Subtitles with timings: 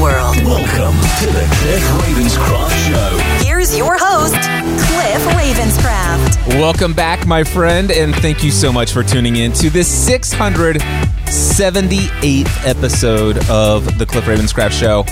[0.00, 0.36] world.
[0.44, 3.18] Welcome to the Cliff Ravenscraft Show.
[3.44, 6.48] Here's your host, Cliff Ravenscraft.
[6.60, 12.66] Welcome back, my friend, and thank you so much for tuning in to this 678th
[12.66, 15.06] episode of the Cliff Ravenscraft Show.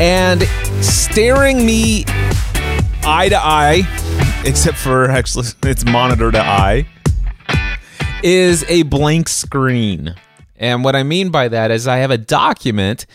[0.00, 0.42] And
[0.84, 2.04] staring me
[3.04, 3.82] eye to eye,
[4.44, 6.88] except for actually it's monitor to eye,
[8.24, 10.16] is a blank screen.
[10.56, 13.06] And what I mean by that is I have a document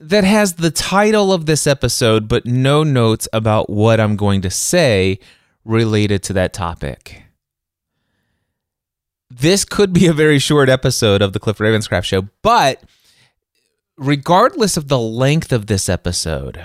[0.00, 4.50] that has the title of this episode, but no notes about what I'm going to
[4.50, 5.18] say
[5.64, 7.22] related to that topic.
[9.30, 12.82] This could be a very short episode of the Cliff Ravenscraft Show, but
[13.96, 16.64] regardless of the length of this episode,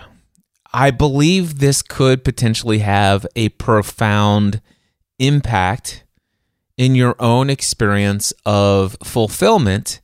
[0.71, 4.61] I believe this could potentially have a profound
[5.19, 6.03] impact
[6.77, 10.01] in your own experience of fulfillment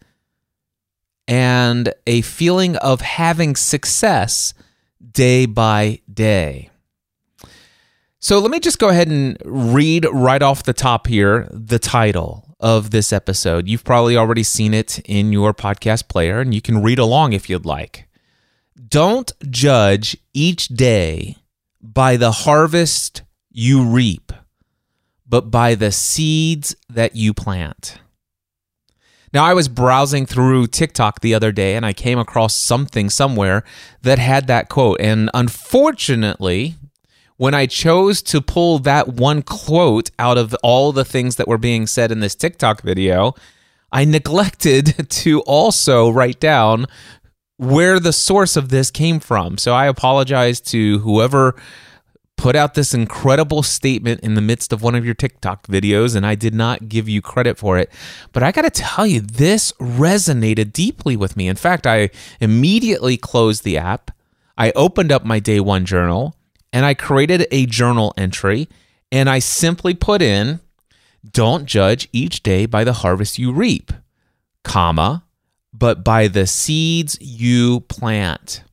[1.29, 4.55] and a feeling of having success
[5.11, 6.71] day by day.
[8.19, 12.55] So let me just go ahead and read right off the top here the title
[12.59, 13.67] of this episode.
[13.67, 17.47] You've probably already seen it in your podcast player, and you can read along if
[17.47, 18.09] you'd like.
[18.87, 21.37] Don't judge each day
[21.79, 23.21] by the harvest
[23.51, 24.33] you reap,
[25.27, 27.99] but by the seeds that you plant.
[29.33, 33.63] Now, I was browsing through TikTok the other day and I came across something somewhere
[34.01, 34.99] that had that quote.
[34.99, 36.75] And unfortunately,
[37.37, 41.57] when I chose to pull that one quote out of all the things that were
[41.57, 43.33] being said in this TikTok video,
[43.91, 46.85] I neglected to also write down
[47.57, 49.57] where the source of this came from.
[49.57, 51.55] So I apologize to whoever
[52.39, 56.25] put out this incredible statement in the midst of one of your TikTok videos, and
[56.25, 57.91] I did not give you credit for it.
[58.31, 61.49] But I got to tell you, this resonated deeply with me.
[61.49, 64.11] In fact, I immediately closed the app,
[64.57, 66.33] I opened up my day one journal,
[66.71, 68.69] and I created a journal entry,
[69.11, 70.61] and I simply put in,
[71.29, 73.91] don't judge each day by the harvest you reap,
[74.63, 75.25] comma,
[75.73, 78.63] but by the seeds you plant.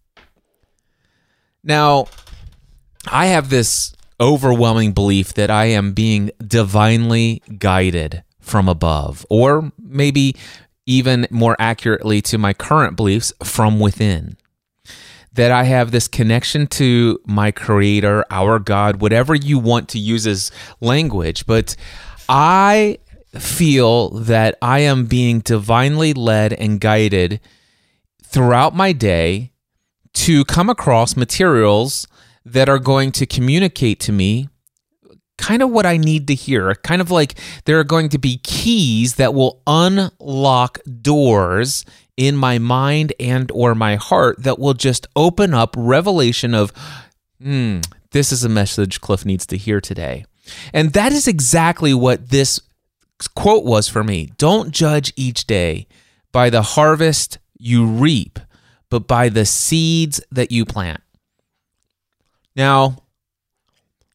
[1.65, 2.07] Now,
[3.09, 10.37] I have this overwhelming belief that I am being divinely guided from above, or maybe
[10.87, 14.37] even more accurately to my current beliefs, from within.
[15.33, 20.27] That I have this connection to my creator, our God, whatever you want to use
[20.27, 20.51] as
[20.81, 21.77] language, but
[22.29, 22.99] I
[23.35, 27.41] feel that I am being divinely led and guided
[28.23, 29.53] throughout my day
[30.15, 32.07] to come across materials
[32.47, 34.49] that are going to communicate to me
[35.37, 36.75] kind of what I need to hear.
[36.77, 41.85] Kind of like there are going to be keys that will unlock doors
[42.17, 46.73] in my mind and or my heart that will just open up revelation of
[47.43, 47.81] hmm,
[48.13, 50.25] this is a message Cliff needs to hear today.
[50.73, 52.61] And that is exactly what this
[53.35, 54.31] quote was for me.
[54.39, 55.89] Don't judge each day
[56.33, 58.39] by the harvest you reap,
[58.89, 61.01] but by the seeds that you plant.
[62.57, 62.97] Now,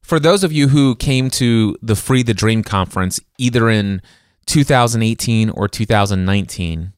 [0.02, 4.02] for those of you who came to the Free the Dream conference either in
[4.48, 6.94] 2018 or 2019,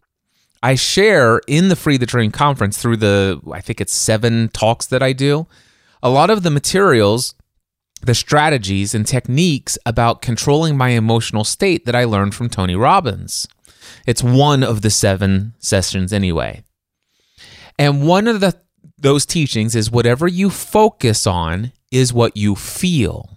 [0.63, 4.85] I share in the Free the Dream conference through the, I think it's seven talks
[4.87, 5.45] that I do,
[6.01, 7.35] a lot of the materials,
[8.01, 13.47] the strategies and techniques about controlling my emotional state that I learned from Tony Robbins.
[14.07, 16.63] It's one of the seven sessions anyway.
[17.78, 18.62] And one of the
[19.03, 23.29] those teachings is whatever you focus on is what you feel.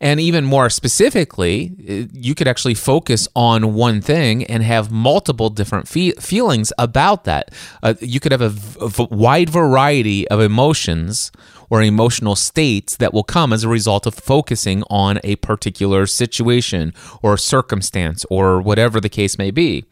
[0.00, 5.88] And even more specifically, you could actually focus on one thing and have multiple different
[5.88, 7.52] fe- feelings about that.
[7.82, 11.32] Uh, you could have a, v- a wide variety of emotions
[11.70, 16.92] or emotional states that will come as a result of focusing on a particular situation
[17.22, 19.84] or circumstance or whatever the case may be.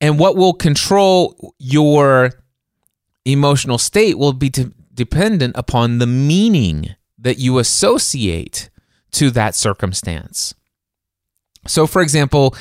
[0.00, 2.32] And what will control your
[3.24, 8.70] emotional state will be de- dependent upon the meaning that you associate
[9.12, 10.54] to that circumstance.
[11.66, 12.54] So, for example,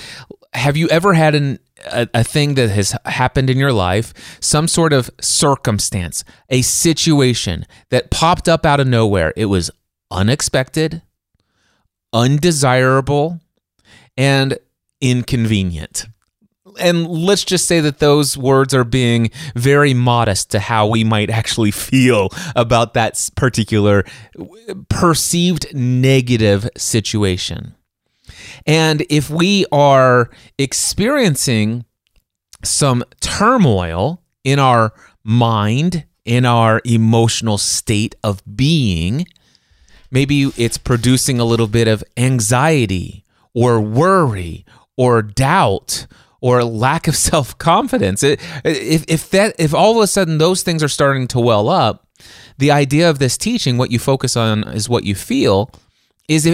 [0.54, 4.68] have you ever had an a, a thing that has happened in your life, some
[4.68, 9.34] sort of circumstance, a situation that popped up out of nowhere.
[9.36, 9.72] It was
[10.12, 11.02] unexpected,
[12.12, 13.40] undesirable,
[14.16, 14.58] and
[15.02, 16.06] inconvenient.
[16.80, 21.30] And let's just say that those words are being very modest to how we might
[21.30, 24.04] actually feel about that particular
[24.90, 27.76] perceived negative situation.
[28.66, 31.86] And if we are experiencing
[32.64, 34.94] some turmoil in our
[35.24, 39.26] mind, in our emotional state of being,
[40.12, 43.24] maybe it's producing a little bit of anxiety
[43.54, 44.66] or worry
[44.96, 46.08] or doubt
[46.44, 48.22] or lack of self-confidence.
[48.22, 52.06] If, if that if all of a sudden those things are starting to well up
[52.58, 55.72] the idea of this teaching what you focus on is what you feel
[56.28, 56.46] is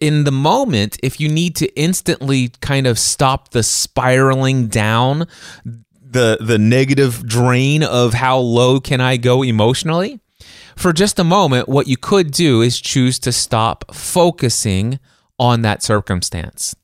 [0.00, 5.26] in the moment if you need to instantly kind of stop the spiraling down
[5.64, 10.20] the the negative drain of how low can I go emotionally
[10.76, 14.98] for just a moment what you could do is choose to stop focusing
[15.38, 16.74] on that circumstance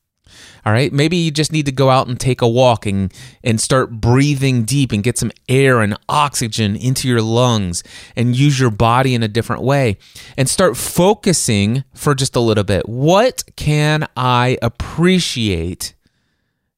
[0.65, 3.13] all right maybe you just need to go out and take a walk and
[3.43, 7.83] and start breathing deep and get some air and oxygen into your lungs
[8.15, 9.97] and use your body in a different way
[10.37, 15.93] and start focusing for just a little bit what can i appreciate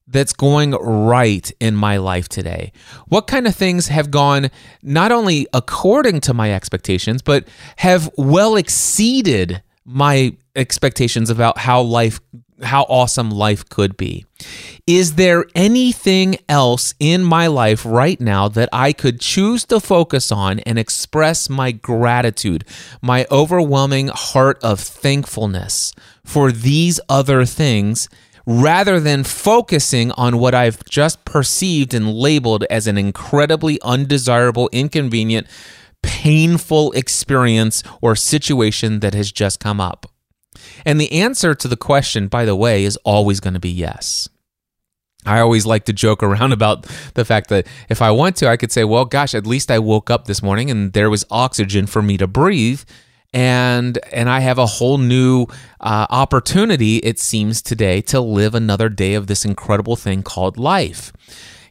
[0.06, 2.72] that's going right in my life today?
[3.08, 4.50] What kind of things have gone
[4.82, 7.46] not only according to my expectations, but
[7.76, 12.20] have well exceeded my expectations about how life
[12.62, 14.24] how awesome life could be.
[14.86, 20.30] Is there anything else in my life right now that I could choose to focus
[20.30, 22.64] on and express my gratitude,
[23.02, 25.92] my overwhelming heart of thankfulness
[26.24, 28.08] for these other things
[28.46, 35.46] rather than focusing on what I've just perceived and labeled as an incredibly undesirable, inconvenient,
[36.02, 40.06] painful experience or situation that has just come up?
[40.84, 44.28] And the answer to the question, by the way, is always going to be yes.
[45.26, 48.56] I always like to joke around about the fact that if I want to, I
[48.56, 51.86] could say, well, gosh, at least I woke up this morning and there was oxygen
[51.86, 52.82] for me to breathe.
[53.32, 55.46] And and I have a whole new
[55.80, 61.12] uh, opportunity, it seems today, to live another day of this incredible thing called life.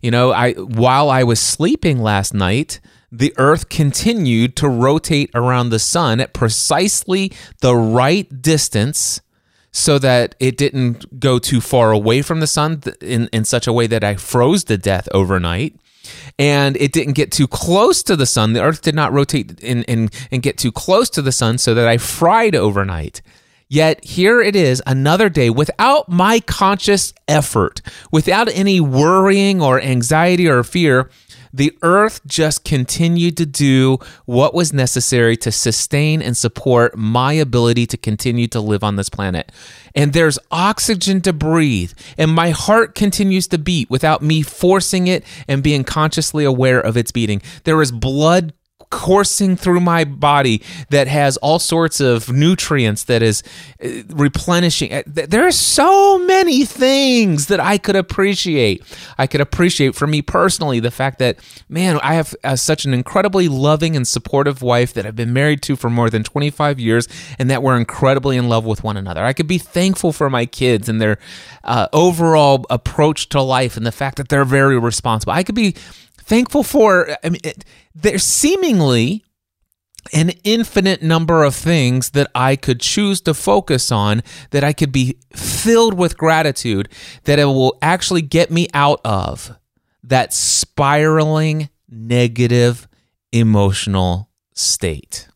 [0.01, 2.81] You know, I while I was sleeping last night,
[3.13, 7.31] the earth continued to rotate around the sun at precisely
[7.61, 9.21] the right distance
[9.71, 13.73] so that it didn't go too far away from the sun in, in such a
[13.73, 15.75] way that I froze to death overnight.
[16.39, 18.53] And it didn't get too close to the sun.
[18.53, 21.75] The earth did not rotate and, and, and get too close to the sun so
[21.75, 23.21] that I fried overnight.
[23.69, 27.81] Yet here it is, another day without my conscious effort,
[28.11, 31.09] without any worrying or anxiety or fear.
[31.53, 37.85] The earth just continued to do what was necessary to sustain and support my ability
[37.87, 39.51] to continue to live on this planet.
[39.93, 45.23] And there's oxygen to breathe, and my heart continues to beat without me forcing it
[45.47, 47.41] and being consciously aware of its beating.
[47.65, 48.53] There is blood
[48.93, 50.61] coursing through my body
[50.91, 53.41] that has all sorts of nutrients that is
[53.83, 54.93] uh, replenishing.
[54.93, 58.83] Uh, There are so many things that I could appreciate.
[59.17, 62.93] I could appreciate for me personally the fact that, man, I have uh, such an
[62.93, 67.07] incredibly loving and supportive wife that I've been married to for more than 25 years
[67.39, 69.23] and that we're incredibly in love with one another.
[69.23, 71.17] I could be thankful for my kids and their
[71.63, 75.33] uh, overall approach to life and the fact that they're very responsible.
[75.33, 75.73] I could be
[76.23, 79.23] thankful for I mean it, there's seemingly
[80.11, 84.91] an infinite number of things that I could choose to focus on that I could
[84.91, 86.89] be filled with gratitude
[87.23, 89.57] that it will actually get me out of
[90.03, 92.87] that spiraling negative
[93.31, 95.27] emotional state.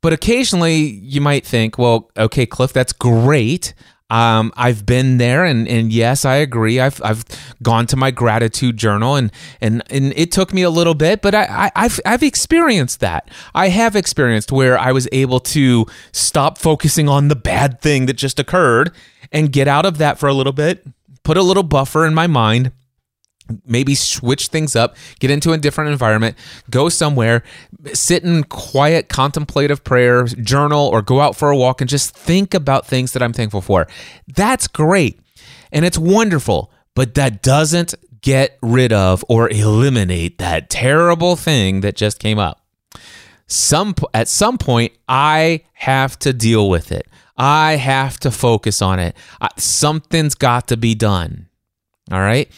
[0.00, 3.74] But occasionally you might think, well, okay, Cliff, that's great.
[4.10, 6.78] Um, I've been there, and, and yes, I agree.
[6.78, 7.24] I've I've
[7.62, 11.34] gone to my gratitude journal, and and, and it took me a little bit, but
[11.34, 13.30] I, I I've I've experienced that.
[13.54, 18.14] I have experienced where I was able to stop focusing on the bad thing that
[18.14, 18.92] just occurred
[19.32, 20.86] and get out of that for a little bit,
[21.22, 22.72] put a little buffer in my mind,
[23.66, 26.36] maybe switch things up, get into a different environment,
[26.70, 27.42] go somewhere,
[27.92, 32.54] sit in quiet contemplative prayer, journal, or go out for a walk and just think
[32.54, 33.86] about things that I'm thankful for.
[34.34, 35.20] That's great
[35.72, 41.96] and it's wonderful, but that doesn't get rid of or eliminate that terrible thing that
[41.96, 42.64] just came up.
[43.46, 47.06] Some at some point I have to deal with it.
[47.36, 49.16] I have to focus on it.
[49.40, 51.48] I, something's got to be done.
[52.10, 52.48] All right.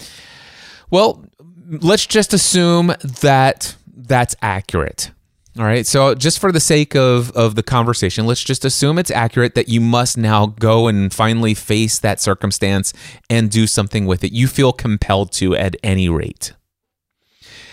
[0.91, 1.25] Well,
[1.69, 5.11] let's just assume that that's accurate.
[5.59, 5.87] All right.
[5.87, 9.69] So, just for the sake of, of the conversation, let's just assume it's accurate that
[9.69, 12.93] you must now go and finally face that circumstance
[13.31, 14.33] and do something with it.
[14.33, 16.53] You feel compelled to at any rate.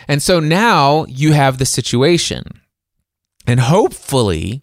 [0.08, 2.44] And so now you have the situation.
[3.46, 4.63] And hopefully,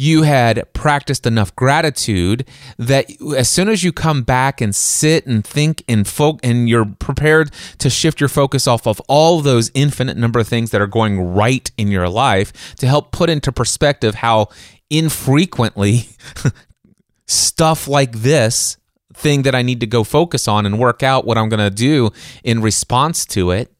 [0.00, 5.44] you had practiced enough gratitude that as soon as you come back and sit and
[5.44, 10.16] think and fo- and you're prepared to shift your focus off of all those infinite
[10.16, 14.14] number of things that are going right in your life to help put into perspective
[14.14, 14.46] how
[14.88, 16.08] infrequently
[17.26, 18.76] stuff like this
[19.14, 21.74] thing that I need to go focus on and work out what I'm going to
[21.74, 22.10] do
[22.44, 23.72] in response to it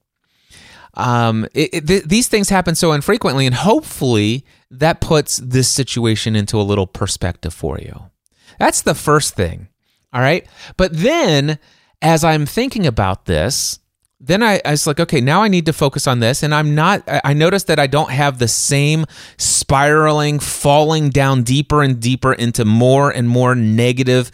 [0.95, 6.37] um, it, it, th- these things happen so infrequently, and hopefully that puts this situation
[6.37, 8.11] into a little perspective for you.
[8.59, 9.69] That's the first thing.
[10.13, 10.47] All right.
[10.77, 11.59] But then,
[12.03, 13.79] as I'm thinking about this,
[14.21, 16.43] then I, I, was like, okay, now I need to focus on this.
[16.43, 19.07] And I'm not, I, noticed that I don't have the same
[19.37, 24.33] spiraling, falling down deeper and deeper into more and more negative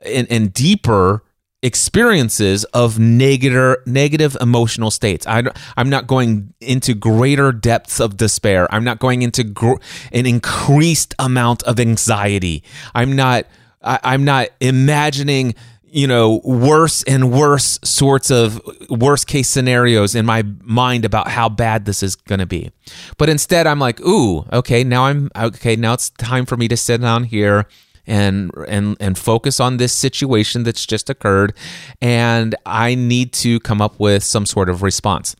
[0.00, 1.24] and, and deeper
[1.66, 5.26] experiences of negative negative emotional states.
[5.26, 5.42] I,
[5.76, 8.72] am not going into greater depths of despair.
[8.72, 9.74] I'm not going into gr-
[10.12, 12.62] an increased amount of anxiety.
[12.94, 13.46] I'm not.
[13.82, 20.26] I, I'm not imagining you know worse and worse sorts of worst case scenarios in
[20.26, 22.70] my mind about how bad this is going to be
[23.18, 26.76] but instead i'm like ooh okay now i'm okay now it's time for me to
[26.76, 27.66] sit down here
[28.06, 31.54] and and and focus on this situation that's just occurred.
[32.00, 35.36] And I need to come up with some sort of response.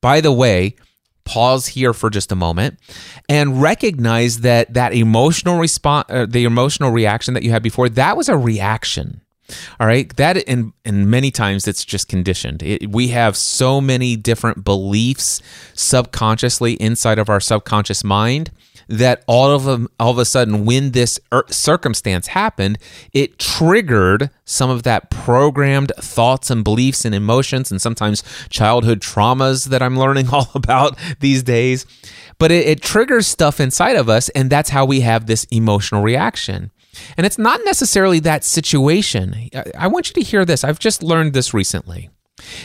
[0.00, 0.76] By the way,
[1.24, 2.78] pause here for just a moment
[3.28, 8.16] and recognize that that emotional response uh, the emotional reaction that you had before that
[8.16, 9.20] was a reaction.
[9.78, 10.14] All right?
[10.16, 12.62] That and and many times it's just conditioned.
[12.62, 15.40] It, we have so many different beliefs
[15.74, 18.50] subconsciously inside of our subconscious mind
[18.88, 22.78] that all of them, all of a sudden, when this er, circumstance happened,
[23.12, 29.68] it triggered some of that programmed thoughts and beliefs and emotions, and sometimes childhood traumas
[29.68, 31.86] that I'm learning all about these days.
[32.38, 36.02] But it, it triggers stuff inside of us, and that's how we have this emotional
[36.02, 36.70] reaction.
[37.16, 39.50] And it's not necessarily that situation.
[39.76, 40.64] I want you to hear this.
[40.64, 42.10] I've just learned this recently.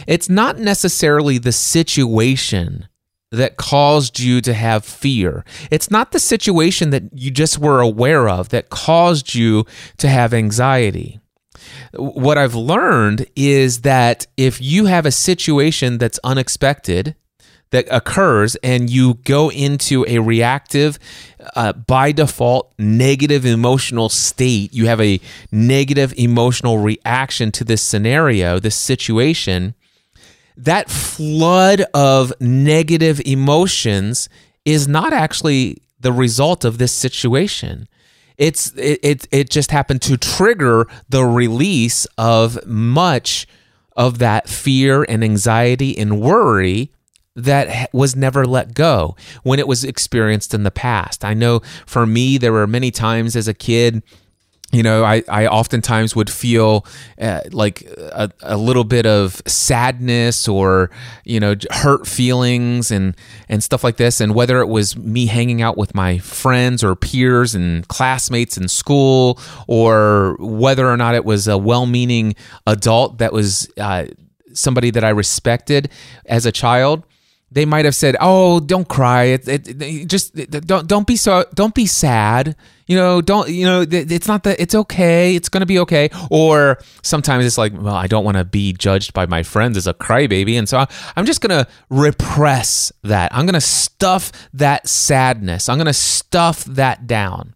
[0.07, 2.87] It's not necessarily the situation
[3.31, 5.45] that caused you to have fear.
[5.71, 9.65] It's not the situation that you just were aware of that caused you
[9.97, 11.19] to have anxiety.
[11.93, 17.15] What I've learned is that if you have a situation that's unexpected,
[17.69, 20.99] that occurs and you go into a reactive,
[21.55, 25.21] uh, by default, negative emotional state, you have a
[25.53, 29.73] negative emotional reaction to this scenario, this situation,
[30.57, 34.29] that flood of negative emotions
[34.65, 37.87] is not actually the result of this situation.
[38.37, 43.47] It's it, it, it just happened to trigger the release of much
[43.95, 46.91] of that fear and anxiety and worry
[47.35, 51.23] that was never let go when it was experienced in the past.
[51.23, 54.01] I know for me, there were many times as a kid
[54.71, 56.85] you know, I, I oftentimes would feel
[57.19, 60.89] uh, like a, a little bit of sadness or,
[61.25, 63.15] you know, hurt feelings and,
[63.49, 64.21] and stuff like this.
[64.21, 68.67] And whether it was me hanging out with my friends or peers and classmates in
[68.67, 72.35] school, or whether or not it was a well meaning
[72.65, 74.05] adult that was uh,
[74.53, 75.89] somebody that I respected
[76.25, 77.03] as a child,
[77.51, 79.23] they might have said, "Oh, don't cry.
[79.23, 82.55] It, it, it, just don't don't be so don't be sad.
[82.91, 83.85] You know, don't you know?
[83.89, 85.33] It's not that it's okay.
[85.37, 89.13] It's gonna be okay." Or sometimes it's like, "Well, I don't want to be judged
[89.13, 93.33] by my friends as a crybaby, and so I'm just gonna repress that.
[93.33, 95.69] I'm gonna stuff that sadness.
[95.69, 97.55] I'm gonna stuff that down."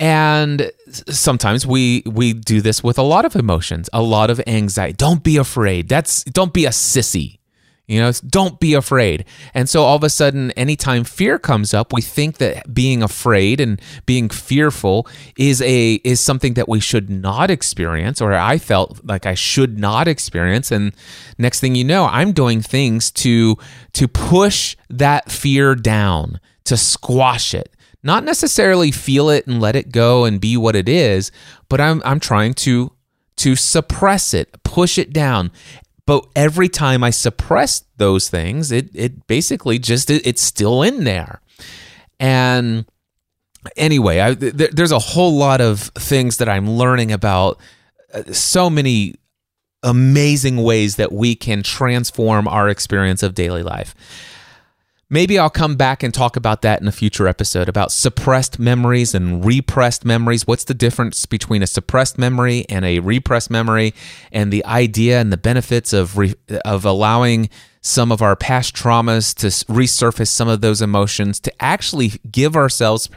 [0.00, 0.70] And
[1.10, 4.94] sometimes we we do this with a lot of emotions, a lot of anxiety.
[4.94, 5.90] Don't be afraid.
[5.90, 7.38] That's don't be a sissy.
[7.86, 9.24] You know, don't be afraid.
[9.54, 13.60] And so all of a sudden, anytime fear comes up, we think that being afraid
[13.60, 15.06] and being fearful
[15.38, 19.78] is a is something that we should not experience, or I felt like I should
[19.78, 20.72] not experience.
[20.72, 20.94] And
[21.38, 23.56] next thing you know, I'm doing things to
[23.92, 27.72] to push that fear down, to squash it.
[28.02, 31.30] Not necessarily feel it and let it go and be what it is,
[31.68, 32.92] but I'm I'm trying to
[33.36, 35.52] to suppress it, push it down.
[36.06, 41.04] But every time I suppress those things, it it basically just it, it's still in
[41.04, 41.40] there.
[42.20, 42.86] And
[43.76, 47.60] anyway, I, th- there's a whole lot of things that I'm learning about
[48.14, 49.16] uh, so many
[49.82, 53.94] amazing ways that we can transform our experience of daily life.
[55.08, 59.14] Maybe I'll come back and talk about that in a future episode about suppressed memories
[59.14, 60.48] and repressed memories.
[60.48, 63.94] What's the difference between a suppressed memory and a repressed memory,
[64.32, 66.34] and the idea and the benefits of re-
[66.64, 72.14] of allowing some of our past traumas to resurface some of those emotions, to actually
[72.28, 73.08] give ourselves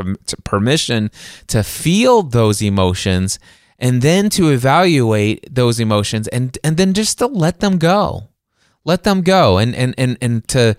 [0.44, 1.10] permission
[1.48, 3.40] to feel those emotions,
[3.80, 8.30] and then to evaluate those emotions, and and then just to let them go
[8.86, 10.76] let them go and and and and to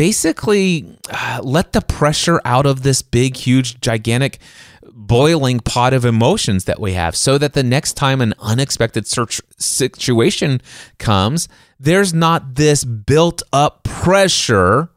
[0.00, 4.38] basically uh, let the pressure out of this big huge gigantic
[4.92, 10.58] boiling pot of emotions that we have so that the next time an unexpected situation
[10.96, 14.88] comes there's not this built up pressure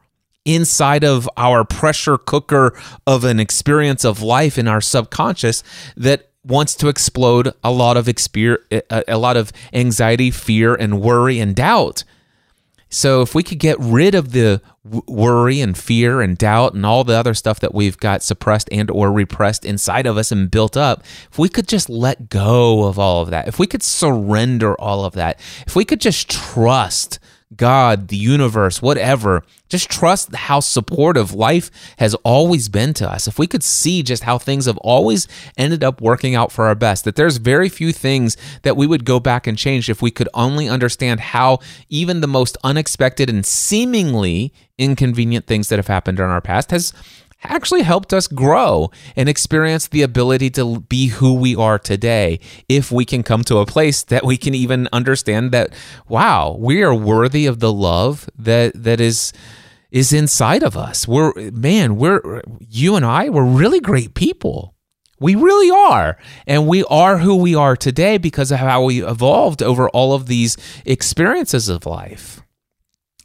[0.46, 2.74] inside of our pressure cooker
[3.06, 5.64] of an experience of life in our subconscious
[5.98, 11.02] that wants to explode a lot of exper- a, a lot of anxiety fear and
[11.02, 12.06] worry and doubt.
[12.94, 17.04] So if we could get rid of the worry and fear and doubt and all
[17.04, 20.76] the other stuff that we've got suppressed and or repressed inside of us and built
[20.76, 24.76] up, if we could just let go of all of that, if we could surrender
[24.80, 27.20] all of that, if we could just trust
[27.58, 33.28] God, the universe, whatever, just trust how supportive life has always been to us.
[33.28, 36.76] If we could see just how things have always ended up working out for our
[36.76, 40.12] best, that there's very few things that we would go back and change if we
[40.12, 46.20] could only understand how even the most unexpected and seemingly inconvenient things that have happened
[46.20, 46.94] in our past has
[47.44, 52.92] actually helped us grow and experience the ability to be who we are today if
[52.92, 55.74] we can come to a place that we can even understand that
[56.08, 59.34] wow we are worthy of the love that that is
[59.92, 64.74] is inside of us we're man we're you and I we're really great people
[65.24, 66.18] we really are.
[66.46, 70.26] And we are who we are today because of how we evolved over all of
[70.28, 72.42] these experiences of life.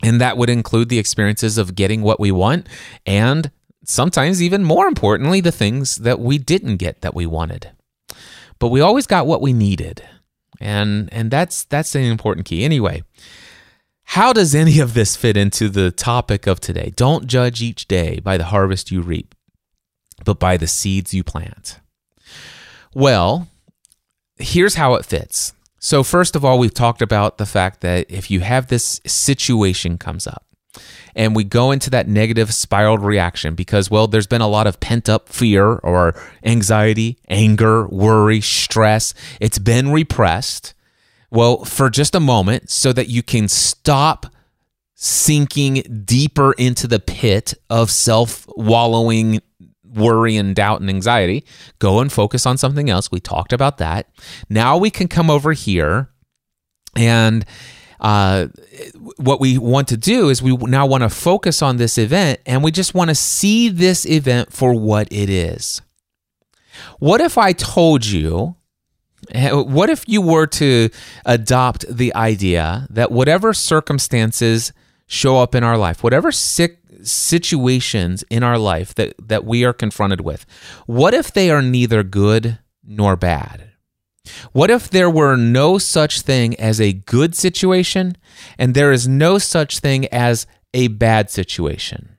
[0.01, 2.69] And that would include the experiences of getting what we want
[3.05, 3.51] and
[3.89, 7.71] sometimes even more importantly, the things that we didn't get that we wanted.
[8.59, 10.03] But we always got what we needed.
[10.61, 12.65] And and that's that's an important key.
[12.65, 13.03] Anyway,
[14.05, 16.93] how does any of this fit into the topic of today?
[16.97, 19.35] Don't judge each day by the harvest you reap,
[20.25, 21.79] but by the seeds you plant.
[22.95, 23.49] Well,
[24.37, 25.53] here's how it fits.
[25.79, 29.97] So first of all, we've talked about the fact that if you have this situation
[29.97, 30.48] comes up,
[31.15, 34.81] and we go into that negative spiraled reaction because, well, there's been a lot of
[34.81, 36.15] pent up fear or
[36.45, 39.15] anxiety, anger, worry, stress.
[39.41, 40.75] It's been repressed.
[41.31, 44.27] Well, for just a moment, so that you can stop
[44.95, 49.41] sinking deeper into the pit of self wallowing
[49.85, 51.45] worry and doubt and anxiety,
[51.79, 53.11] go and focus on something else.
[53.11, 54.09] We talked about that.
[54.49, 56.11] Now we can come over here
[56.97, 57.45] and
[58.01, 58.47] uh,
[59.17, 62.63] what we want to do is we now want to focus on this event and
[62.63, 65.83] we just want to see this event for what it is.
[66.99, 68.57] What if I told you,
[69.33, 70.91] eh, what if you were to
[71.27, 74.73] adopt the idea that whatever circumstances
[75.07, 79.73] show up in our life, whatever sick situations in our life that, that we are
[79.73, 80.47] confronted with,
[80.87, 83.68] what if they are neither good nor bad?
[84.53, 88.17] What if there were no such thing as a good situation
[88.59, 92.19] and there is no such thing as a bad situation?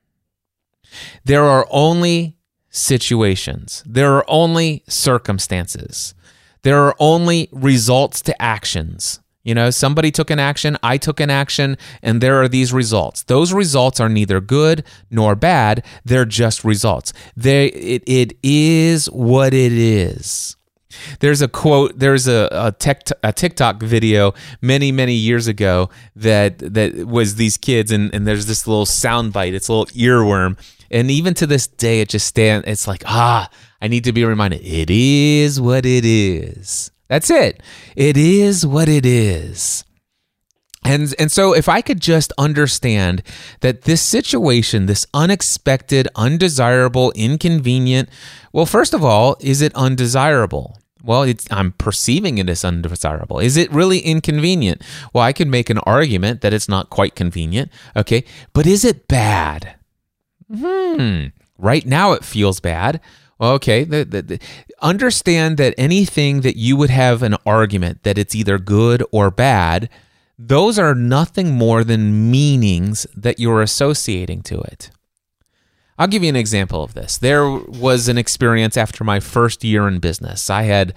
[1.24, 2.38] There are only
[2.70, 6.14] situations, there are only circumstances,
[6.62, 9.20] there are only results to actions.
[9.44, 13.24] You know, somebody took an action, I took an action, and there are these results.
[13.24, 17.14] Those results are neither good nor bad, they're just results.
[17.36, 20.58] They, it, it is what it is.
[21.20, 21.98] There's a quote.
[21.98, 27.58] There's a a, tech, a TikTok video many many years ago that that was these
[27.58, 29.54] kids, and, and there's this little sound bite.
[29.54, 30.58] It's a little earworm,
[30.90, 32.66] and even to this day, it just stand.
[32.68, 33.50] It's like ah,
[33.82, 34.62] I need to be reminded.
[34.62, 36.92] It is what it is.
[37.08, 37.62] That's it.
[37.96, 39.84] It is what it is.
[40.84, 43.22] And and so if I could just understand
[43.60, 48.10] that this situation, this unexpected, undesirable, inconvenient,
[48.54, 50.79] well, first of all, is it undesirable?
[51.04, 53.40] Well, I'm perceiving it as undesirable.
[53.40, 54.82] Is it really inconvenient?
[55.14, 57.72] Well, I could make an argument that it's not quite convenient.
[57.96, 58.26] Okay.
[58.54, 59.76] But is it bad?
[60.54, 61.28] Hmm.
[61.58, 63.00] Right now it feels bad.
[63.40, 63.86] Okay.
[63.86, 64.40] The, the, the,
[64.82, 69.90] understand that anything that you would have an argument that it's either good or bad,
[70.38, 74.90] those are nothing more than meanings that you're associating to it.
[76.00, 77.18] I'll give you an example of this.
[77.18, 80.50] There was an experience after my first year in business.
[80.50, 80.94] I had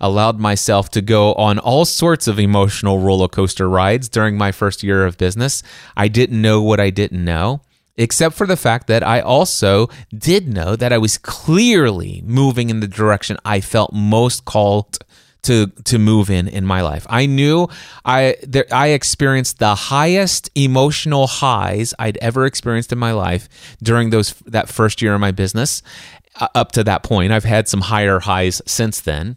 [0.00, 4.84] allowed myself to go on all sorts of emotional roller coaster rides during my first
[4.84, 5.62] year of business.
[5.96, 7.62] I didn't know what I didn't know
[7.96, 12.80] except for the fact that I also did know that I was clearly moving in
[12.80, 14.98] the direction I felt most called
[15.44, 17.06] to to move in in my life.
[17.08, 17.68] I knew
[18.04, 23.48] I there, I experienced the highest emotional highs I'd ever experienced in my life
[23.82, 25.82] during those that first year of my business.
[26.36, 29.36] Uh, up to that point, I've had some higher highs since then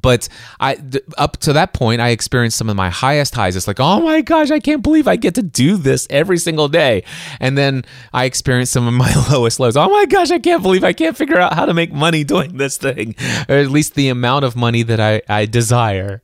[0.00, 0.28] but
[0.60, 3.56] I th- up to that point I experienced some of my highest highs.
[3.56, 6.68] It's like, oh my gosh, I can't believe I get to do this every single
[6.68, 7.04] day.
[7.40, 9.76] And then I experienced some of my lowest lows.
[9.76, 12.56] Oh my gosh, I can't believe I can't figure out how to make money doing
[12.56, 13.14] this thing,
[13.48, 16.22] or at least the amount of money that I, I desire.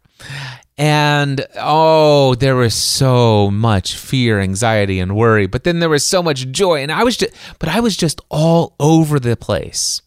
[0.78, 5.46] And oh, there was so much fear, anxiety, and worry.
[5.46, 6.82] But then there was so much joy.
[6.82, 10.02] And I was just, but I was just all over the place.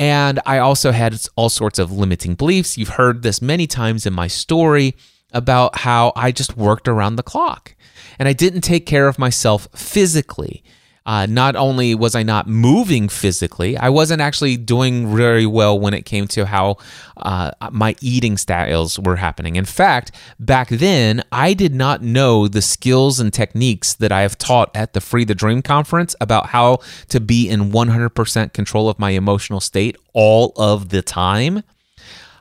[0.00, 2.78] And I also had all sorts of limiting beliefs.
[2.78, 4.96] You've heard this many times in my story
[5.30, 7.74] about how I just worked around the clock
[8.18, 10.64] and I didn't take care of myself physically.
[11.10, 15.92] Uh, not only was I not moving physically, I wasn't actually doing very well when
[15.92, 16.76] it came to how
[17.16, 19.56] uh, my eating styles were happening.
[19.56, 24.38] In fact, back then, I did not know the skills and techniques that I have
[24.38, 29.00] taught at the Free the Dream conference about how to be in 100% control of
[29.00, 31.64] my emotional state all of the time.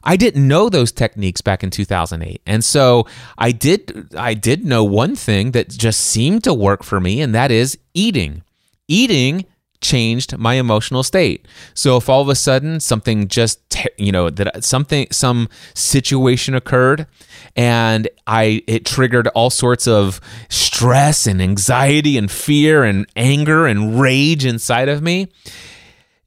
[0.04, 2.40] I didn't know those techniques back in 2008.
[2.46, 7.00] And so I did I did know one thing that just seemed to work for
[7.00, 8.44] me and that is eating
[8.90, 9.46] eating
[9.82, 11.48] changed my emotional state.
[11.74, 13.60] So if all of a sudden something just
[13.98, 17.08] you know that something some situation occurred
[17.56, 24.00] and I it triggered all sorts of stress and anxiety and fear and anger and
[24.00, 25.30] rage inside of me,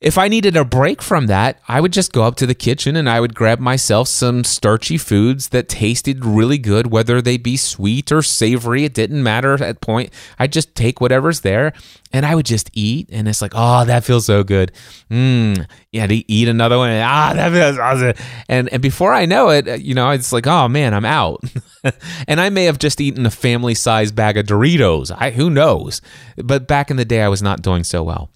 [0.02, 2.96] if I needed a break from that, I would just go up to the kitchen
[2.96, 7.56] and I would grab myself some starchy foods that tasted really good, whether they be
[7.56, 8.84] sweet or savory.
[8.84, 10.12] It didn't matter at point.
[10.40, 11.72] I'd just take whatever's there
[12.12, 13.10] and I would just eat.
[13.12, 14.72] And it's like, oh, that feels so good.
[15.08, 15.68] Mmm.
[15.92, 16.90] Yeah, to eat another one.
[16.90, 18.14] Ah, that feels awesome.
[18.48, 21.44] And, and before I know it, you know, it's like, oh man, I'm out.
[22.26, 25.14] and I may have just eaten a family sized bag of Doritos.
[25.16, 26.02] I, who knows?
[26.36, 28.30] But back in the day, I was not doing so well.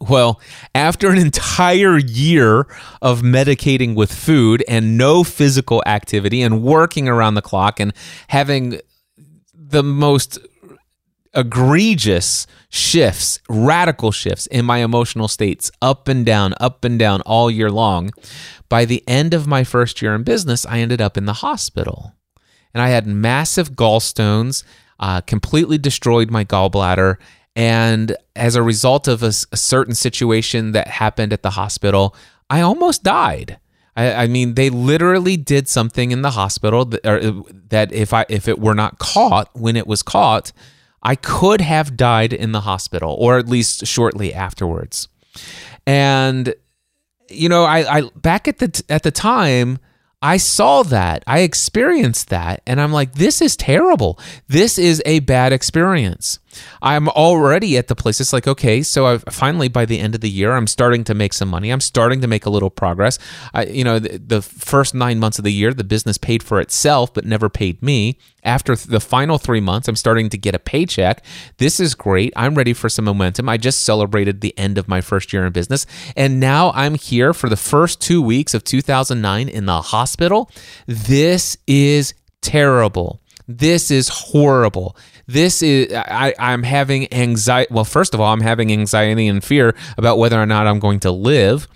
[0.00, 0.40] Well,
[0.74, 2.66] after an entire year
[3.02, 7.92] of medicating with food and no physical activity and working around the clock and
[8.28, 8.80] having
[9.54, 10.38] the most
[11.34, 17.50] egregious shifts, radical shifts in my emotional states, up and down, up and down all
[17.50, 18.10] year long,
[18.68, 22.14] by the end of my first year in business, I ended up in the hospital.
[22.72, 24.64] And I had massive gallstones,
[24.98, 27.16] uh, completely destroyed my gallbladder,
[27.56, 32.14] and as a result of a, a certain situation that happened at the hospital,
[32.50, 33.58] I almost died.
[33.96, 38.12] I, I, mean, they literally did something in the hospital that, or, uh, that if
[38.12, 40.52] I if it were not caught when it was caught,
[41.02, 45.08] I could have died in the hospital, or at least shortly afterwards.
[45.86, 46.54] And
[47.30, 49.78] you know, I, I back at the at the time,
[50.20, 54.18] I saw that, I experienced that, and I'm like, this is terrible.
[54.48, 56.40] This is a bad experience.
[56.82, 58.20] I'm already at the place.
[58.20, 61.14] It's like, okay, so I've finally by the end of the year, I'm starting to
[61.14, 61.70] make some money.
[61.70, 63.18] I'm starting to make a little progress.
[63.52, 66.60] I, you know, the, the first nine months of the year, the business paid for
[66.60, 68.18] itself, but never paid me.
[68.42, 71.24] After the final three months, I'm starting to get a paycheck.
[71.56, 72.32] This is great.
[72.36, 73.48] I'm ready for some momentum.
[73.48, 77.32] I just celebrated the end of my first year in business, and now I'm here
[77.32, 80.50] for the first two weeks of 2009 in the hospital.
[80.86, 82.12] This is
[82.42, 83.20] terrible.
[83.48, 87.72] This is horrible this is I, I'm having anxiety.
[87.72, 91.00] Well, first of all, I'm having anxiety and fear about whether or not I'm going
[91.00, 91.68] to live.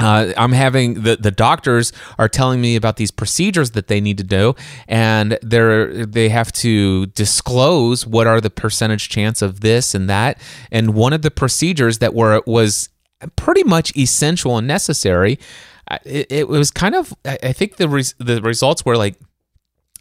[0.00, 4.18] Uh, I'm having the the doctors are telling me about these procedures that they need
[4.18, 4.54] to do,
[4.88, 10.40] and they're they have to disclose what are the percentage chance of this and that.
[10.72, 12.88] And one of the procedures that were was
[13.36, 15.38] pretty much essential and necessary.
[16.04, 19.14] It, it was kind of I think the res, the results were like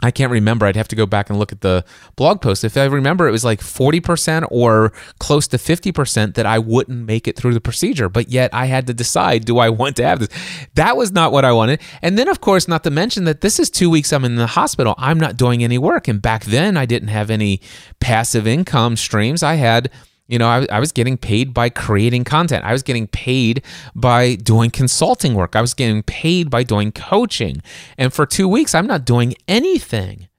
[0.03, 0.65] I can't remember.
[0.65, 1.85] I'd have to go back and look at the
[2.17, 2.65] blog post.
[2.65, 7.25] If I remember, it was like 40% or close to 50% that I wouldn't make
[7.25, 8.09] it through the procedure.
[8.09, 10.29] But yet I had to decide do I want to have this?
[10.75, 11.79] That was not what I wanted.
[12.01, 14.47] And then, of course, not to mention that this is two weeks I'm in the
[14.47, 14.93] hospital.
[14.97, 16.09] I'm not doing any work.
[16.09, 17.61] And back then, I didn't have any
[18.01, 19.41] passive income streams.
[19.41, 19.89] I had
[20.27, 22.63] you know, I, I, was getting paid by creating content.
[22.63, 25.55] I was getting paid by doing consulting work.
[25.55, 27.61] I was getting paid by doing coaching.
[27.97, 30.29] And for two weeks, I'm not doing anything.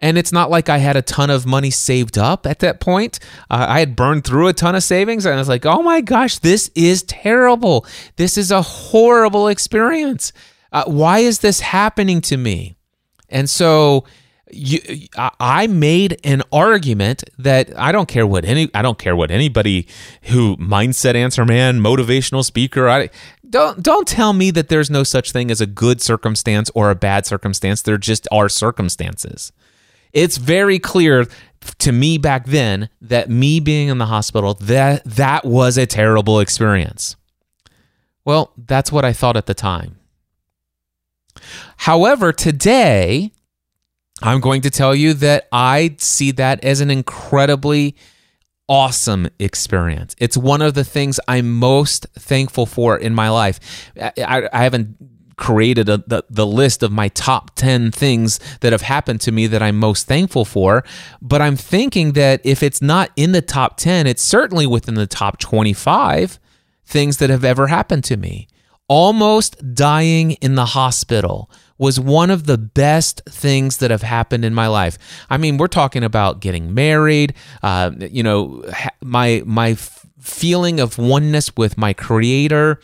[0.00, 3.18] And it's not like I had a ton of money saved up at that point.
[3.50, 6.00] Uh, I had burned through a ton of savings and I was like, oh my
[6.00, 7.86] gosh, this is terrible.
[8.16, 10.32] This is a horrible experience.
[10.72, 12.76] Uh, why is this happening to me?
[13.28, 14.04] And so
[14.50, 19.30] you, I made an argument that I don't care what any I don't care what
[19.30, 19.86] anybody
[20.24, 23.10] who mindset answer man, motivational speaker, I
[23.48, 26.94] don't don't tell me that there's no such thing as a good circumstance or a
[26.94, 27.82] bad circumstance.
[27.82, 29.52] There just are circumstances.
[30.12, 31.26] It's very clear
[31.78, 36.38] to me back then that me being in the hospital that that was a terrible
[36.40, 37.16] experience.
[38.24, 39.98] Well, that's what I thought at the time.
[41.78, 43.32] However, today
[44.22, 47.96] I'm going to tell you that I see that as an incredibly
[48.68, 50.14] awesome experience.
[50.18, 53.60] It's one of the things I'm most thankful for in my life.
[54.00, 54.96] I, I, haven't
[55.36, 59.46] created a, the, the list of my top 10 things that have happened to me
[59.48, 60.84] that I'm most thankful for,
[61.20, 65.06] but I'm thinking that if it's not in the top 10, it's certainly within the
[65.06, 66.38] top 25
[66.86, 68.48] things that have ever happened to me.
[68.88, 74.54] Almost dying in the hospital was one of the best things that have happened in
[74.54, 74.98] my life.
[75.28, 78.64] I mean, we're talking about getting married, uh, you know,
[79.02, 82.80] my my f- feeling of oneness with my creator.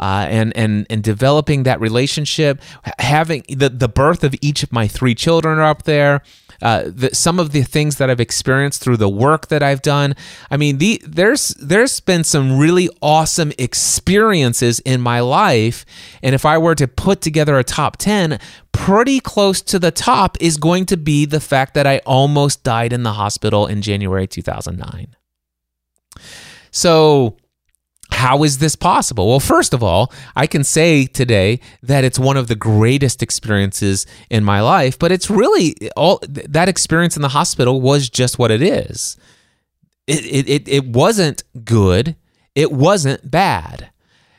[0.00, 2.62] Uh, and and and developing that relationship,
[3.00, 6.22] having the the birth of each of my three children are up there.
[6.60, 10.14] Uh, the, some of the things that I've experienced through the work that I've done.
[10.50, 15.84] I mean, the there's there's been some really awesome experiences in my life,
[16.22, 18.40] and if I were to put together a top ten,
[18.72, 22.92] pretty close to the top is going to be the fact that I almost died
[22.92, 25.14] in the hospital in January 2009.
[26.70, 27.36] So
[28.10, 29.28] how is this possible?
[29.28, 34.06] Well, first of all, I can say today that it's one of the greatest experiences
[34.30, 38.50] in my life, but it's really all that experience in the hospital was just what
[38.50, 39.16] it is.
[40.06, 42.16] It, it, it wasn't good,
[42.54, 43.90] it wasn't bad.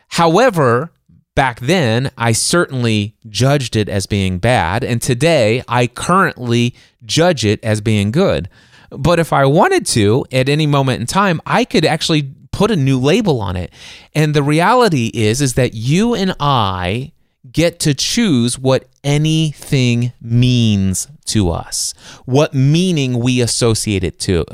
[0.09, 0.91] However,
[1.35, 6.73] back then, I certainly judged it as being bad, and today I currently
[7.05, 8.49] judge it as being good.
[8.89, 12.75] But if I wanted to, at any moment in time, I could actually put a
[12.75, 13.71] new label on it.
[14.13, 17.13] And the reality is is that you and I
[17.51, 21.93] get to choose what anything means to us.
[22.25, 24.45] What meaning we associate it to.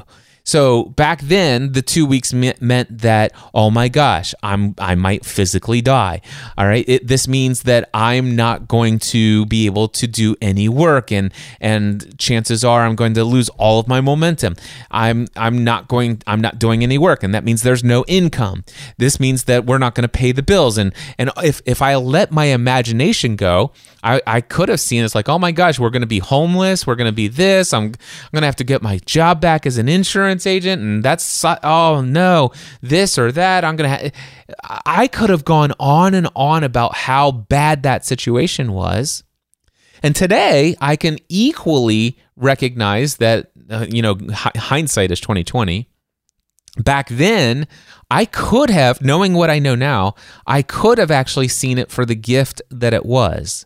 [0.45, 5.25] So back then, the two weeks me- meant that oh my gosh, I'm I might
[5.25, 6.21] physically die.
[6.57, 10.69] All right, it, this means that I'm not going to be able to do any
[10.69, 14.55] work, and and chances are I'm going to lose all of my momentum.
[14.91, 18.63] I'm I'm not going I'm not doing any work, and that means there's no income.
[18.97, 21.95] This means that we're not going to pay the bills, and and if if I
[21.95, 23.71] let my imagination go,
[24.03, 26.85] I I could have seen it's like oh my gosh, we're going to be homeless,
[26.85, 27.73] we're going to be this.
[27.73, 31.03] I'm I'm going to have to get my job back as an insurance agent and
[31.03, 34.81] that's oh no this or that i'm gonna ha-.
[34.85, 39.23] i could have gone on and on about how bad that situation was
[40.01, 44.17] and today i can equally recognize that uh, you know
[44.55, 45.87] hindsight is 2020
[46.77, 47.67] back then
[48.09, 50.15] i could have knowing what i know now
[50.47, 53.65] i could have actually seen it for the gift that it was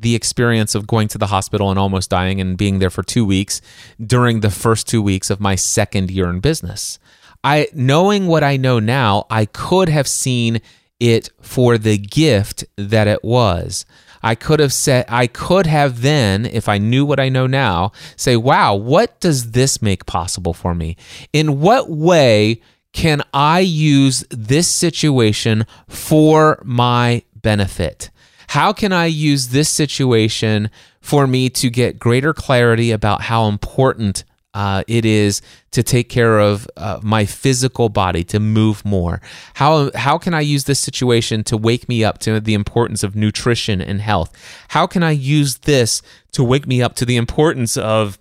[0.00, 3.24] the experience of going to the hospital and almost dying and being there for two
[3.24, 3.60] weeks
[4.04, 6.98] during the first two weeks of my second year in business.
[7.44, 10.60] I knowing what I know now, I could have seen
[10.98, 13.86] it for the gift that it was.
[14.22, 17.92] I could have said I could have then, if I knew what I know now,
[18.16, 20.96] say, wow, what does this make possible for me?
[21.32, 22.60] In what way
[22.92, 28.10] can I use this situation for my benefit?
[28.50, 34.24] How can I use this situation for me to get greater clarity about how important
[34.54, 39.20] uh, it is to take care of uh, my physical body to move more?
[39.54, 43.14] How how can i use this situation to wake me up to the importance of
[43.14, 44.32] nutrition and health?
[44.70, 48.18] How can i use this to wake me up to the importance of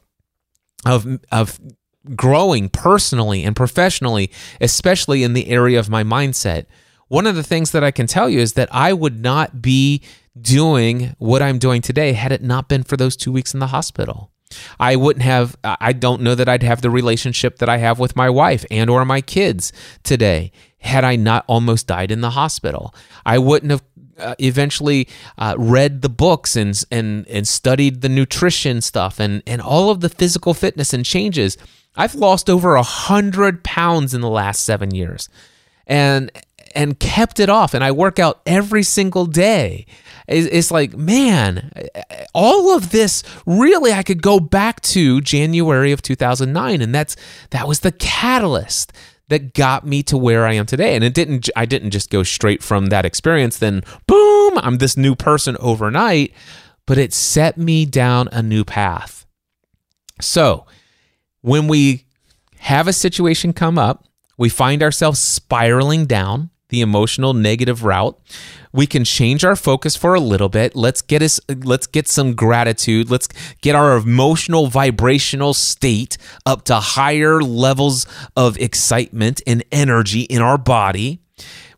[0.85, 1.59] of of
[2.15, 4.29] growing personally and professionally
[4.61, 6.67] especially in the area of my mindset
[7.09, 10.01] one of the things that I can tell you is that I would not be
[10.39, 13.67] doing what I'm doing today had it not been for those two weeks in the
[13.67, 14.31] hospital.
[14.79, 18.15] I wouldn't have I don't know that I'd have the relationship that I have with
[18.15, 19.71] my wife and or my kids
[20.03, 22.95] today had I not almost died in the hospital.
[23.25, 23.83] I wouldn't have
[24.17, 29.61] uh, eventually uh, read the books and and and studied the nutrition stuff and and
[29.61, 31.57] all of the physical fitness and changes.
[31.95, 35.29] I've lost over a hundred pounds in the last seven years,
[35.85, 36.31] and
[36.75, 37.73] and kept it off.
[37.73, 39.85] And I work out every single day.
[40.27, 41.71] It's, like, man,
[42.35, 47.15] all of this really, I could go back to January of 2009, and that's
[47.49, 48.93] that was the catalyst
[49.29, 50.95] that got me to where I am today.
[50.95, 54.97] And it didn't I didn't just go straight from that experience then boom, I'm this
[54.97, 56.33] new person overnight,
[56.85, 59.25] but it set me down a new path.
[60.21, 60.65] So,
[61.41, 62.05] when we
[62.57, 64.05] have a situation come up,
[64.37, 68.19] we find ourselves spiraling down the emotional negative route
[68.71, 72.33] we can change our focus for a little bit let's get us let's get some
[72.33, 73.27] gratitude let's
[73.61, 78.05] get our emotional vibrational state up to higher levels
[78.35, 81.19] of excitement and energy in our body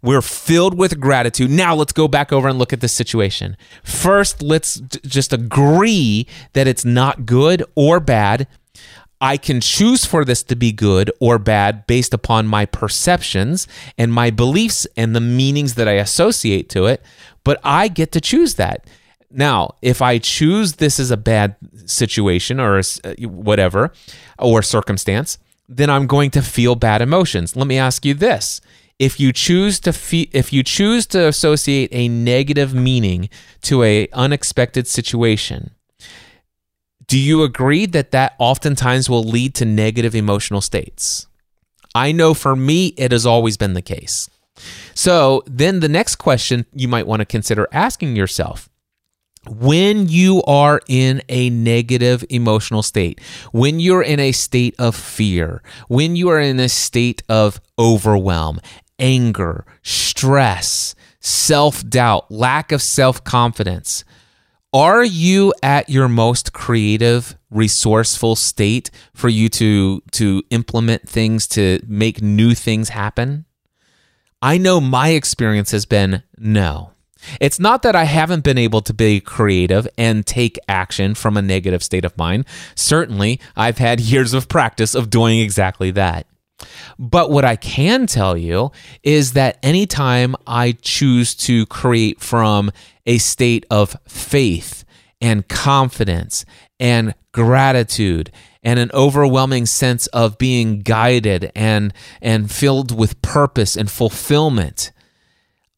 [0.02, 1.52] we're filled with gratitude.
[1.52, 3.56] Now let's go back over and look at the situation.
[3.84, 8.48] First, let's d- just agree that it's not good or bad.
[9.22, 14.12] I can choose for this to be good or bad based upon my perceptions and
[14.12, 17.04] my beliefs and the meanings that I associate to it,
[17.44, 18.88] but I get to choose that.
[19.30, 21.56] Now, if I choose this as a bad
[21.86, 23.94] situation or uh, whatever
[24.40, 25.38] or circumstance,
[25.70, 27.56] then I'm going to feel bad emotions.
[27.56, 28.60] Let me ask you this.
[29.00, 33.30] If you choose to fe- if you choose to associate a negative meaning
[33.64, 35.72] to a unexpected situation,
[37.12, 41.28] do you agree that that oftentimes will lead to negative emotional states?
[41.94, 44.30] I know for me, it has always been the case.
[44.96, 48.70] So then the next question you might want to consider asking yourself
[49.46, 53.20] when you are in a negative emotional state,
[53.52, 58.62] when you're in a state of fear, when you are in a state of overwhelm,
[59.00, 64.06] anger, stress, self doubt, lack of self confidence,
[64.74, 71.80] are you at your most creative resourceful state for you to to implement things to
[71.86, 73.46] make new things happen?
[74.42, 76.92] I know my experience has been no.
[77.40, 81.42] It's not that i haven't been able to be creative and take action from a
[81.42, 82.46] negative state of mind.
[82.76, 86.28] Certainly i've had years of practice of doing exactly that.
[86.98, 88.72] But what I can tell you
[89.04, 92.72] is that anytime I choose to create from
[93.06, 94.84] a state of faith
[95.22, 96.46] and confidence
[96.80, 98.32] and gratitude
[98.64, 104.92] and an overwhelming sense of being guided and and filled with purpose and fulfillment.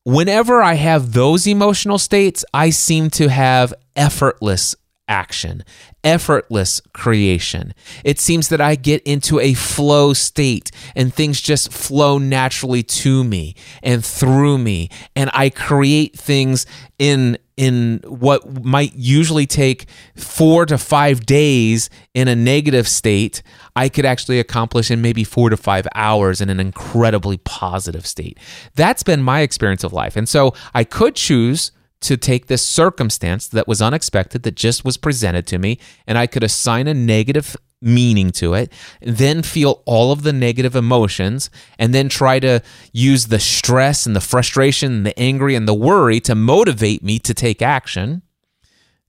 [0.06, 4.76] Whenever i have those emotional states i seem to have effortless
[5.08, 5.64] action,
[6.04, 7.74] effortless creation.
[8.04, 13.24] It seems that I get into a flow state and things just flow naturally to
[13.24, 16.66] me and through me and I create things
[16.98, 19.86] in in what might usually take
[20.16, 23.44] 4 to 5 days in a negative state,
[23.76, 28.40] I could actually accomplish in maybe 4 to 5 hours in an incredibly positive state.
[28.76, 30.16] That's been my experience of life.
[30.16, 31.72] And so I could choose
[32.04, 36.28] to take this circumstance that was unexpected, that just was presented to me, and I
[36.28, 41.94] could assign a negative meaning to it, then feel all of the negative emotions, and
[41.94, 42.62] then try to
[42.94, 47.20] use the stress and the frustration and the angry and the worry to motivate me
[47.20, 48.22] to take action.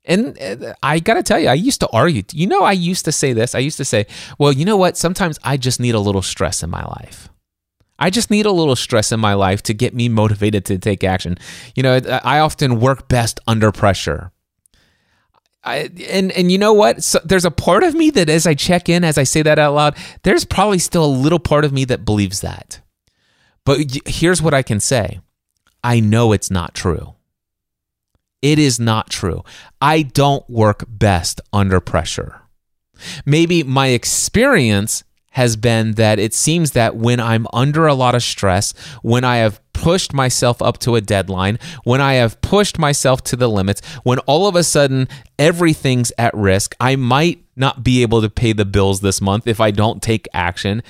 [0.04, 2.24] And uh, I got to tell you, I used to argue.
[2.32, 3.54] You know, I used to say this.
[3.54, 4.06] I used to say,
[4.38, 4.96] well, you know what?
[4.96, 7.28] Sometimes I just need a little stress in my life.
[7.98, 11.04] I just need a little stress in my life to get me motivated to take
[11.04, 11.38] action.
[11.74, 14.32] You know, I often work best under pressure.
[15.62, 17.02] I, and and you know what?
[17.02, 19.58] So there's a part of me that as I check in, as I say that
[19.58, 22.80] out loud, there's probably still a little part of me that believes that.
[23.64, 25.20] But here's what I can say.
[25.82, 27.14] I know it's not true.
[28.42, 29.42] It is not true.
[29.80, 32.42] I don't work best under pressure.
[33.24, 35.02] Maybe my experience
[35.34, 39.38] has been that it seems that when I'm under a lot of stress, when I
[39.38, 43.84] have pushed myself up to a deadline, when I have pushed myself to the limits,
[44.04, 48.52] when all of a sudden everything's at risk, I might not be able to pay
[48.52, 50.82] the bills this month if I don't take action.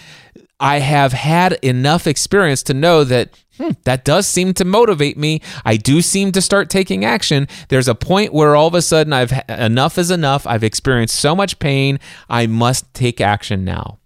[0.61, 5.41] I have had enough experience to know that hmm, that does seem to motivate me.
[5.65, 7.49] I do seem to start taking action.
[7.69, 10.47] There's a point where all of a sudden I've enough is enough.
[10.47, 11.99] I've experienced so much pain.
[12.29, 13.99] I must take action now.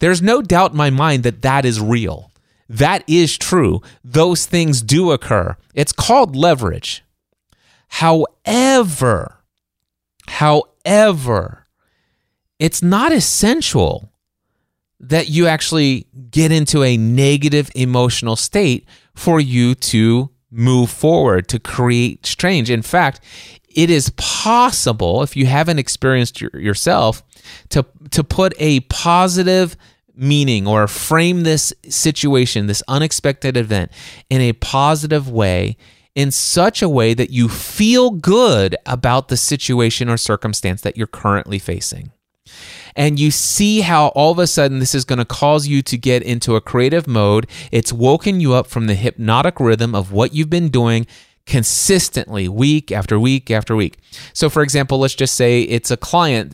[0.00, 2.32] There's no doubt in my mind that that is real.
[2.68, 3.82] That is true.
[4.04, 5.56] Those things do occur.
[5.74, 7.04] It's called leverage.
[7.88, 9.36] However,
[10.28, 11.66] however,
[12.58, 14.12] it's not essential
[15.00, 21.58] that you actually get into a negative emotional state for you to move forward, to
[21.58, 22.70] create change.
[22.70, 23.20] In fact,
[23.68, 27.22] it is possible, if you haven't experienced yourself,
[27.70, 29.76] to, to put a positive
[30.14, 33.90] meaning or frame this situation, this unexpected event,
[34.28, 35.76] in a positive way,
[36.14, 41.06] in such a way that you feel good about the situation or circumstance that you're
[41.06, 42.10] currently facing.
[42.96, 45.96] And you see how all of a sudden this is going to cause you to
[45.96, 47.46] get into a creative mode.
[47.70, 51.06] It's woken you up from the hypnotic rhythm of what you've been doing
[51.50, 53.98] consistently week after week after week.
[54.32, 56.52] So, for example, let's just say it's a client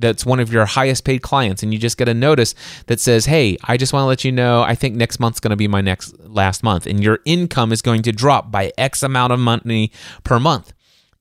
[0.00, 2.54] that's one of your highest paid clients, and you just get a notice
[2.86, 5.50] that says, Hey, I just want to let you know, I think next month's going
[5.50, 9.02] to be my next last month, and your income is going to drop by X
[9.02, 9.92] amount of money
[10.24, 10.72] per month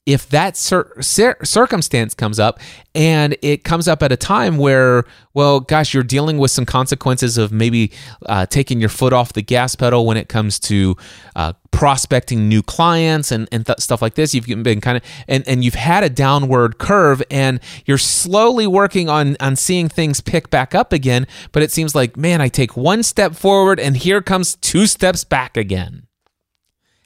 [0.09, 2.59] if that cir- cir- circumstance comes up
[2.95, 5.03] and it comes up at a time where,
[5.35, 7.91] well, gosh, you're dealing with some consequences of maybe
[8.25, 10.97] uh, taking your foot off the gas pedal when it comes to
[11.35, 14.33] uh, prospecting new clients and, and th- stuff like this.
[14.33, 19.09] You've been kind of, and, and you've had a downward curve and you're slowly working
[19.09, 21.27] on, on seeing things pick back up again.
[21.51, 25.23] But it seems like, man, I take one step forward and here comes two steps
[25.23, 26.07] back again.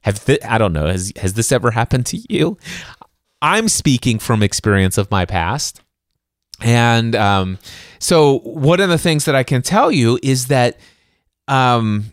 [0.04, 0.88] Have th- I don't know.
[0.88, 2.58] Has has this ever happened to you?
[3.42, 5.82] I'm speaking from experience of my past,
[6.62, 7.58] and um,
[8.00, 10.78] so one of the things that I can tell you is that
[11.48, 12.06] um,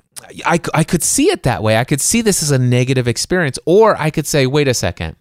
[0.44, 1.76] I I could see it that way.
[1.76, 5.16] I could see this as a negative experience, or I could say, wait a second.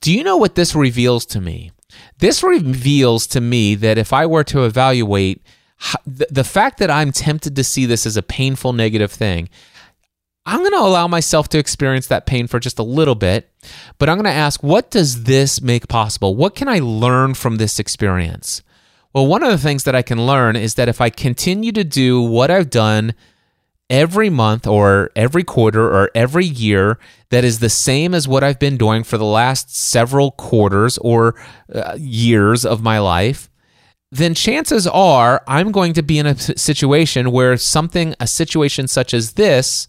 [0.00, 1.72] Do you know what this reveals to me?
[2.18, 5.42] This reveals to me that if I were to evaluate
[6.06, 9.48] the fact that I'm tempted to see this as a painful negative thing,
[10.46, 13.50] I'm going to allow myself to experience that pain for just a little bit,
[13.98, 16.36] but I'm going to ask, what does this make possible?
[16.36, 18.62] What can I learn from this experience?
[19.12, 21.82] Well, one of the things that I can learn is that if I continue to
[21.82, 23.14] do what I've done
[23.90, 26.98] every month or every quarter or every year
[27.30, 31.34] that is the same as what I've been doing for the last several quarters or
[31.74, 33.50] uh, years of my life,
[34.12, 39.12] then chances are I'm going to be in a situation where something, a situation such
[39.12, 39.88] as this,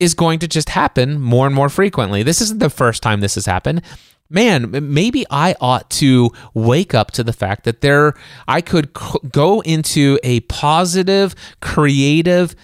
[0.00, 2.22] is going to just happen more and more frequently.
[2.22, 3.82] This isn't the first time this has happened.
[4.30, 8.14] Man, maybe I ought to wake up to the fact that there
[8.48, 8.92] I could
[9.30, 12.54] go into a positive, creative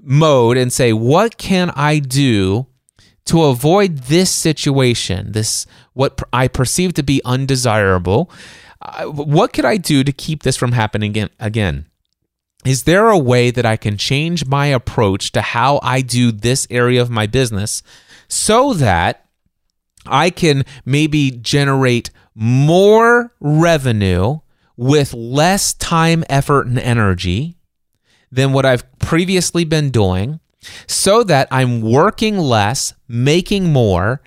[0.00, 2.66] mode and say, "What can I do
[3.26, 5.32] to avoid this situation?
[5.32, 8.30] This what I perceive to be undesirable?
[8.80, 11.86] Uh, what could I do to keep this from happening again?"
[12.64, 16.66] Is there a way that I can change my approach to how I do this
[16.70, 17.82] area of my business
[18.28, 19.26] so that
[20.06, 24.40] I can maybe generate more revenue
[24.76, 27.56] with less time, effort, and energy
[28.30, 30.40] than what I've previously been doing
[30.86, 34.20] so that I'm working less, making more,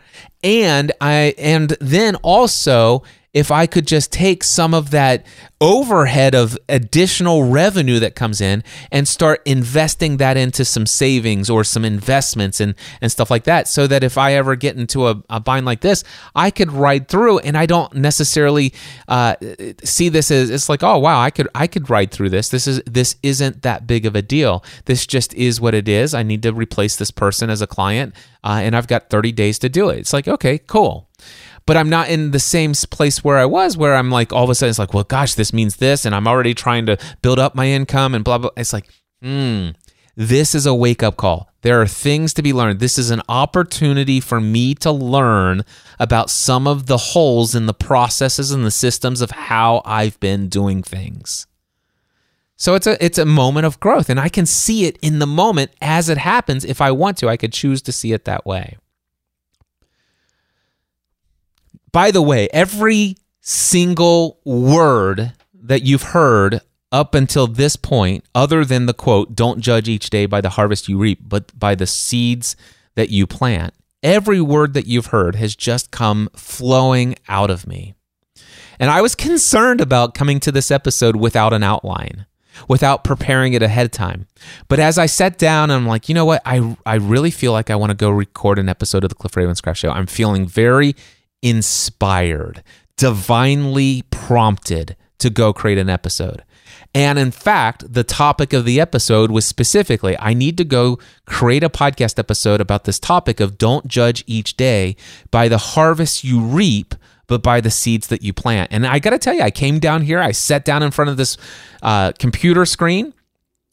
[0.44, 3.04] and I and then also
[3.34, 5.26] if I could just take some of that
[5.62, 11.64] overhead of additional revenue that comes in and start investing that into some savings or
[11.64, 13.68] some investments and, and stuff like that.
[13.68, 16.04] So that if I ever get into a, a bind like this,
[16.34, 18.74] I could ride through and I don't necessarily
[19.08, 19.36] uh,
[19.84, 22.50] see this as it's like, oh wow, I could I could ride through this.
[22.50, 24.64] This is this isn't that big of a deal.
[24.86, 26.14] This just is what it is.
[26.14, 29.60] I need to replace this person as a client, uh, and I've got 30 days
[29.60, 30.00] to do it.
[30.00, 31.09] It's like, okay, cool
[31.70, 34.50] but I'm not in the same place where I was, where I'm like, all of
[34.50, 37.38] a sudden, it's like, well, gosh, this means this, and I'm already trying to build
[37.38, 38.50] up my income and blah, blah.
[38.58, 38.90] It's like,
[39.22, 39.68] hmm,
[40.16, 41.48] this is a wake up call.
[41.62, 42.80] There are things to be learned.
[42.80, 45.62] This is an opportunity for me to learn
[46.00, 50.50] about some of the holes in the processes and the systems of how I've been
[50.50, 51.46] doing things.
[52.56, 55.28] So it's a it's a moment of growth and I can see it in the
[55.28, 57.30] moment as it happens if I want to.
[57.30, 58.78] I could choose to see it that way.
[61.92, 66.62] By the way, every single word that you've heard
[66.92, 70.90] up until this point, other than the quote, don't judge each day by the harvest
[70.90, 72.56] you reap, but by the seeds
[72.96, 77.94] that you plant, every word that you've heard has just come flowing out of me.
[78.80, 82.26] And I was concerned about coming to this episode without an outline,
[82.68, 84.28] without preparing it ahead of time.
[84.68, 86.42] But as I sat down, I'm like, you know what?
[86.46, 89.34] I, I really feel like I want to go record an episode of the Cliff
[89.34, 89.92] Ravenscraft Show.
[89.92, 90.96] I'm feeling very
[91.42, 92.64] inspired,
[92.98, 96.44] divinely prompted to go create an episode.
[96.96, 101.64] And in fact, the topic of the episode was specifically I need to go create
[101.64, 104.96] a podcast episode about this topic of don't judge each day
[105.30, 106.96] by the harvest you reap,
[107.28, 108.72] but by the seeds that you plant.
[108.72, 111.12] And I got to tell you, I came down here, I sat down in front
[111.12, 111.38] of this
[111.84, 113.14] uh, computer screen,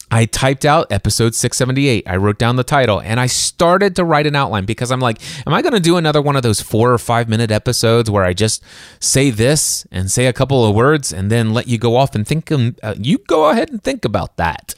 [0.09, 2.07] I typed out episode 678.
[2.07, 5.19] I wrote down the title and I started to write an outline because I'm like,
[5.45, 8.23] am I going to do another one of those four or five minute episodes where
[8.23, 8.63] I just
[8.99, 12.25] say this and say a couple of words and then let you go off and
[12.25, 14.75] think, um, uh, you go ahead and think about that.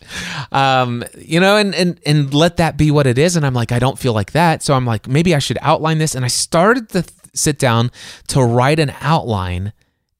[0.51, 3.35] Um, you know, and, and, and let that be what it is.
[3.35, 4.63] And I'm like, I don't feel like that.
[4.63, 6.15] So I'm like, maybe I should outline this.
[6.15, 7.91] And I started to th- sit down
[8.27, 9.73] to write an outline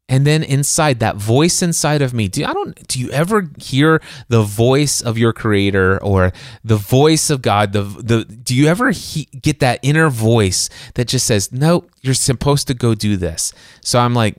[0.10, 4.01] and then inside that voice inside of me do i don't do you ever hear
[4.28, 6.34] the voice of your creator or
[6.64, 7.72] the voice of god?
[7.72, 12.14] The the do you ever he, get that inner voice that just says no you're
[12.14, 13.53] supposed to go do this.
[13.82, 14.38] So i'm like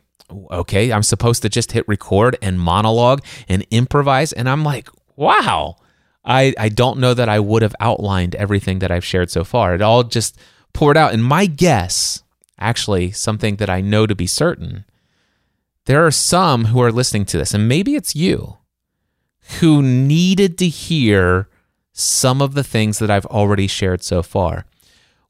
[0.50, 4.32] okay i'm supposed to just hit record and monologue and improvise.
[4.32, 5.76] And i'm like wow.
[6.24, 9.74] I i don't know that i would have outlined everything that i've shared so far.
[9.74, 10.36] It all just
[10.72, 11.12] poured out.
[11.14, 12.22] And my guess
[12.58, 14.84] actually something that i know to be certain
[15.86, 18.58] there are some who are listening to this, and maybe it's you,
[19.60, 21.48] who needed to hear
[21.92, 24.64] some of the things that I've already shared so far,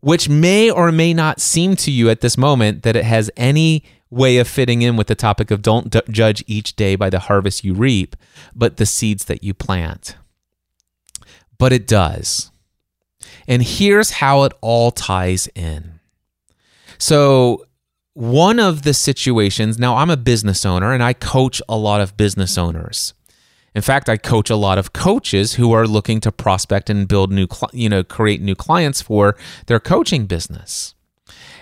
[0.01, 3.85] which may or may not seem to you at this moment that it has any
[4.11, 7.21] way of fitting in with the topic of don't d- judge each day by the
[7.21, 8.17] harvest you reap,
[8.55, 10.17] but the seeds that you plant.
[11.59, 12.51] But it does.
[13.47, 16.01] And here's how it all ties in.
[16.99, 17.65] So,
[18.21, 22.17] one of the situations now i'm a business owner and i coach a lot of
[22.17, 22.77] business mm-hmm.
[22.77, 23.15] owners.
[23.75, 27.33] In fact i coach a lot of coaches who are looking to prospect and build
[27.33, 30.95] new you know create new clients for their coaching business.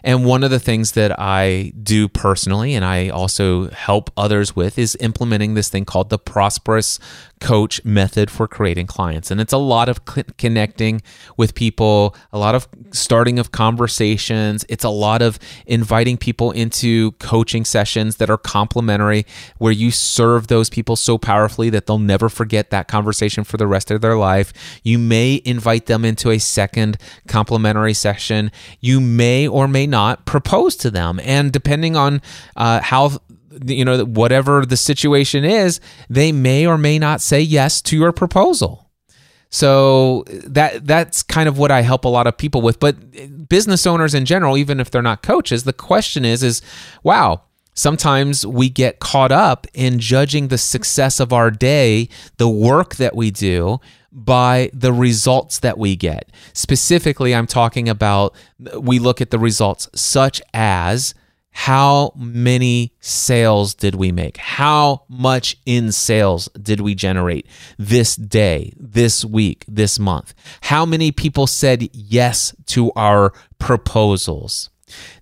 [0.04, 4.78] And one of the things that I do personally and I also help others with
[4.78, 6.98] is implementing this thing called the prosperous
[7.40, 9.30] coach method for creating clients.
[9.30, 10.00] And it's a lot of
[10.36, 11.02] connecting
[11.36, 14.64] with people, a lot of starting of conversations.
[14.68, 19.26] It's a lot of inviting people into coaching sessions that are complimentary,
[19.58, 23.66] where you serve those people so powerfully that they'll never forget that conversation for the
[23.66, 24.52] rest of their life.
[24.82, 28.50] You may invite them into a second complimentary session.
[28.80, 31.20] You may or may not propose to them.
[31.22, 32.22] And depending on
[32.56, 33.18] uh, how
[33.64, 38.12] you know, whatever the situation is, they may or may not say yes to your
[38.12, 38.88] proposal.
[39.50, 42.78] So that that's kind of what I help a lot of people with.
[42.78, 46.60] But business owners in general, even if they're not coaches, the question is, is
[47.02, 47.42] wow,
[47.74, 53.16] sometimes we get caught up in judging the success of our day, the work that
[53.16, 53.80] we do,
[54.12, 56.30] by the results that we get.
[56.52, 58.34] Specifically, I'm talking about
[58.78, 61.14] we look at the results such as
[61.58, 64.36] how many sales did we make?
[64.36, 70.34] How much in sales did we generate this day, this week, this month?
[70.60, 74.70] How many people said yes to our proposals?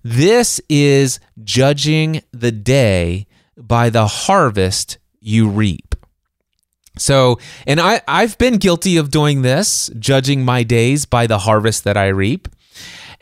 [0.03, 3.25] This is judging the day
[3.57, 5.95] by the harvest you reap.
[6.99, 11.83] So, and I, I've been guilty of doing this, judging my days by the harvest
[11.83, 12.47] that I reap.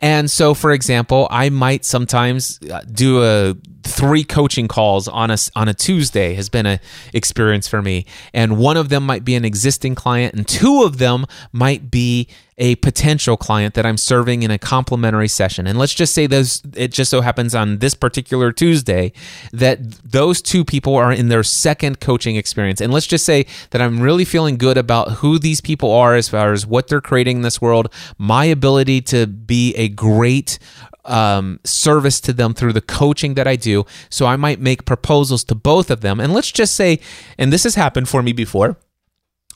[0.00, 3.54] And so, for example, I might sometimes uh, do a
[3.86, 6.80] three coaching calls on a on a Tuesday has been a
[7.12, 10.98] experience for me, and one of them might be an existing client, and two of
[10.98, 12.28] them might be
[12.58, 15.66] a potential client that I'm serving in a complimentary session.
[15.66, 19.12] And let's just say those it just so happens on this particular Tuesday
[19.52, 22.80] that those two people are in their second coaching experience.
[22.80, 26.28] And let's just say that I'm really feeling good about who these people are as
[26.28, 30.58] far as what they're creating in this world, my ability to be a great
[31.06, 33.84] um, service to them through the coaching that I do.
[34.10, 36.20] So I might make proposals to both of them.
[36.20, 37.00] And let's just say,
[37.38, 38.76] and this has happened for me before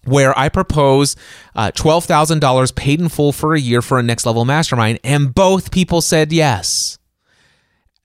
[0.04, 1.16] where I propose
[1.54, 5.70] uh, $12,000 paid in full for a year for a next level mastermind, and both
[5.70, 6.98] people said yes.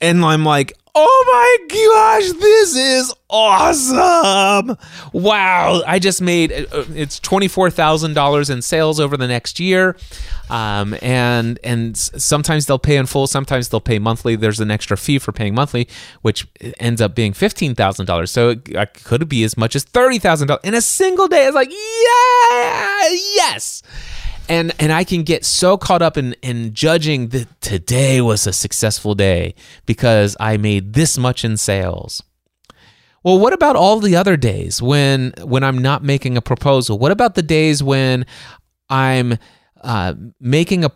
[0.02, 4.78] And I'm like, oh my gosh, this is awesome.
[5.12, 5.84] Wow.
[5.86, 9.98] I just made uh, it's $24,000 in sales over the next year.
[10.50, 14.36] Um, and and sometimes they'll pay in full, sometimes they'll pay monthly.
[14.36, 15.88] There's an extra fee for paying monthly,
[16.22, 16.48] which
[16.80, 18.30] ends up being $15,000.
[18.30, 21.48] So it could be as much as $30,000 in a single day.
[21.48, 23.82] It's like, yeah, yes
[24.50, 28.54] and and I can get so caught up in in judging that today was a
[28.54, 32.24] successful day because I made this much in sales.
[33.24, 37.00] Well, what about all the other days when when I'm not making a proposal?
[37.00, 38.26] What about the days when
[38.90, 39.38] I'm
[39.86, 40.90] uh, making a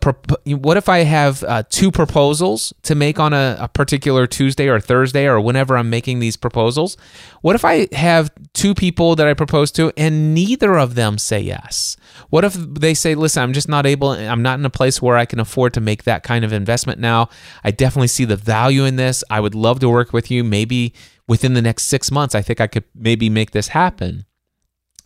[0.56, 4.80] what if I have uh, two proposals to make on a, a, particular Tuesday or
[4.80, 6.96] Thursday or whenever I'm making these proposals?
[7.40, 11.40] What if I have two people that I propose to and neither of them say
[11.40, 11.96] yes?
[12.30, 14.10] What if they say, "Listen, I'm just not able.
[14.10, 16.98] I'm not in a place where I can afford to make that kind of investment
[16.98, 17.28] now.
[17.62, 19.22] I definitely see the value in this.
[19.30, 20.42] I would love to work with you.
[20.42, 20.94] Maybe
[21.28, 24.26] within the next six months, I think I could maybe make this happen."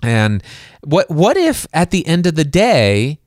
[0.02, 0.42] And
[0.82, 3.20] what what if at the end of the day?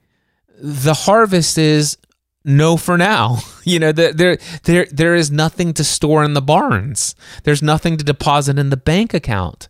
[0.59, 1.97] The harvest is
[2.43, 3.39] no for now.
[3.67, 7.15] You know, there there there is nothing to store in the barns.
[7.43, 9.67] There's nothing to deposit in the bank account.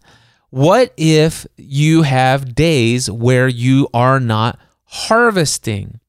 [0.52, 6.00] What if you have days where you are not harvesting?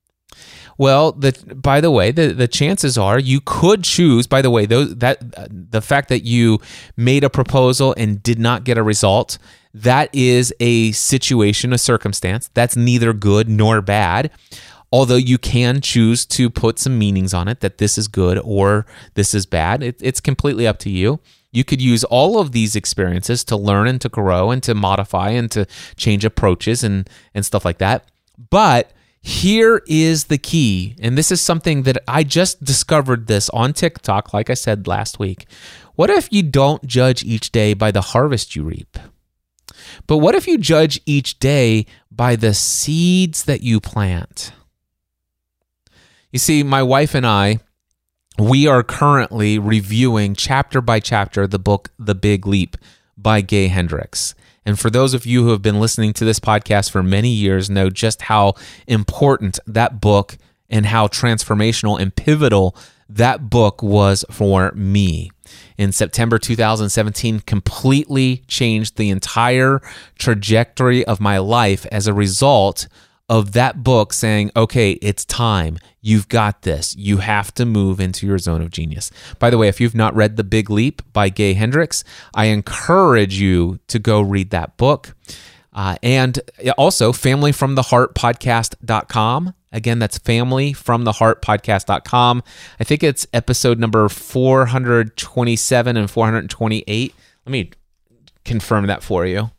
[0.76, 4.26] Well, the by the way, the, the chances are you could choose.
[4.26, 6.60] By the way, those that uh, the fact that you
[6.94, 9.38] made a proposal and did not get a result,
[9.74, 14.30] that is a situation, a circumstance that's neither good nor bad.
[14.90, 18.86] Although you can choose to put some meanings on it that this is good or
[19.14, 21.20] this is bad, it, it's completely up to you.
[21.50, 25.30] You could use all of these experiences to learn and to grow and to modify
[25.30, 25.66] and to
[25.96, 28.06] change approaches and, and stuff like that.
[28.50, 33.72] But here is the key, and this is something that I just discovered this on
[33.72, 35.46] TikTok, like I said last week.
[35.96, 38.96] What if you don't judge each day by the harvest you reap?
[40.06, 44.52] But what if you judge each day by the seeds that you plant?
[46.32, 47.60] You see, my wife and I,
[48.38, 52.76] we are currently reviewing chapter by chapter the book The Big Leap
[53.16, 54.34] by Gay Hendricks.
[54.64, 57.70] And for those of you who have been listening to this podcast for many years,
[57.70, 58.54] know just how
[58.86, 60.36] important that book
[60.68, 62.76] and how transformational and pivotal
[63.08, 65.30] that book was for me.
[65.76, 69.80] In September 2017, completely changed the entire
[70.18, 72.88] trajectory of my life as a result
[73.28, 75.78] of that book saying, okay, it's time.
[76.00, 76.96] You've got this.
[76.96, 79.10] You have to move into your zone of genius.
[79.38, 83.38] By the way, if you've not read The Big Leap by Gay Hendricks, I encourage
[83.38, 85.14] you to go read that book.
[85.74, 86.40] Uh, and
[86.78, 89.54] also, familyfromtheheartpodcast.com.
[89.72, 92.42] Again, that's familyfromtheheartpodcast.com.
[92.80, 97.14] I think it's episode number 427 and 428.
[97.44, 97.70] Let me
[98.44, 99.50] confirm that for you.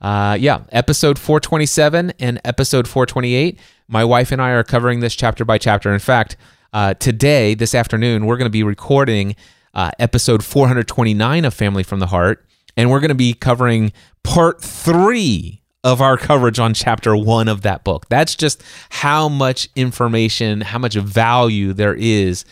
[0.00, 3.58] Uh, yeah, episode 427 and episode 428.
[3.88, 5.92] My wife and I are covering this chapter by chapter.
[5.92, 6.36] In fact,
[6.72, 9.34] uh, today, this afternoon, we're going to be recording
[9.74, 12.46] uh, episode 429 of Family from the Heart,
[12.76, 13.92] and we're going to be covering
[14.22, 18.08] part three of our coverage on chapter one of that book.
[18.08, 22.44] That's just how much information, how much value there is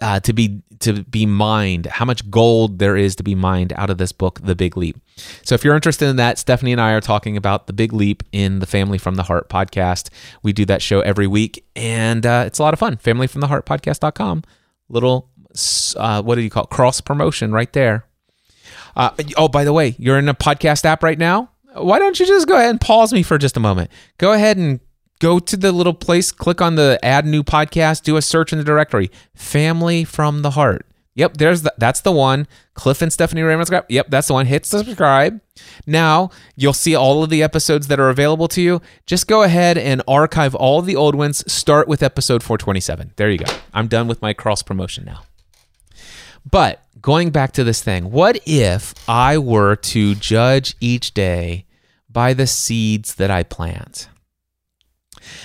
[0.00, 3.88] uh, to be to be mined, how much gold there is to be mined out
[3.88, 4.98] of this book, The Big Leap.
[5.42, 8.22] So if you're interested in that, Stephanie and I are talking about The Big Leap
[8.30, 10.10] in the Family from the Heart podcast.
[10.42, 12.96] We do that show every week, and uh, it's a lot of fun.
[12.98, 14.42] Familyfromtheheartpodcast.com.
[14.90, 15.30] Little,
[15.96, 16.70] uh, what do you call it?
[16.70, 18.04] Cross promotion right there.
[18.94, 21.50] Uh, oh, by the way, you're in a podcast app right now.
[21.76, 23.90] Why don't you just go ahead and pause me for just a moment?
[24.18, 24.80] Go ahead and
[25.18, 28.58] go to the little place, click on the add new podcast, do a search in
[28.58, 29.10] the directory.
[29.34, 30.86] Family from the Heart.
[31.14, 32.46] Yep, there's the, that's the one.
[32.74, 33.70] Cliff and Stephanie Raymond's.
[33.88, 34.44] Yep, that's the one.
[34.44, 35.40] Hit subscribe.
[35.86, 38.82] Now you'll see all of the episodes that are available to you.
[39.06, 41.50] Just go ahead and archive all the old ones.
[41.50, 43.12] Start with episode 427.
[43.16, 43.50] There you go.
[43.72, 45.22] I'm done with my cross promotion now.
[46.48, 51.65] But going back to this thing, what if I were to judge each day
[52.16, 54.08] by the seeds that I plant?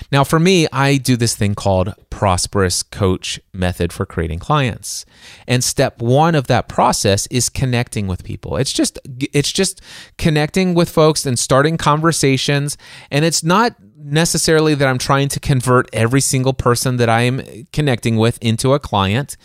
[0.09, 5.05] Now, for me, I do this thing called Prosperous Coach Method for creating clients.
[5.49, 8.55] And step one of that process is connecting with people.
[8.55, 8.99] It's just
[9.33, 9.81] it's just
[10.17, 12.77] connecting with folks and starting conversations.
[13.09, 17.41] And it's not necessarily that I'm trying to convert every single person that I am
[17.73, 19.35] connecting with into a client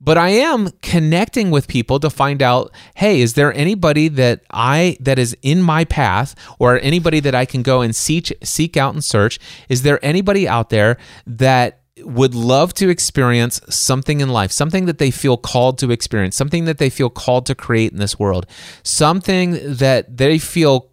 [0.00, 4.96] but I am connecting with people to find out, hey, is there anybody that I
[5.00, 8.94] that is in my path or anybody that I can go and seek seek out
[8.94, 9.38] and search?
[9.68, 10.96] Is there anybody out there
[11.26, 16.34] that would love to experience something in life, something that they feel called to experience,
[16.34, 18.46] something that they feel called to create in this world,
[18.82, 20.90] something that they feel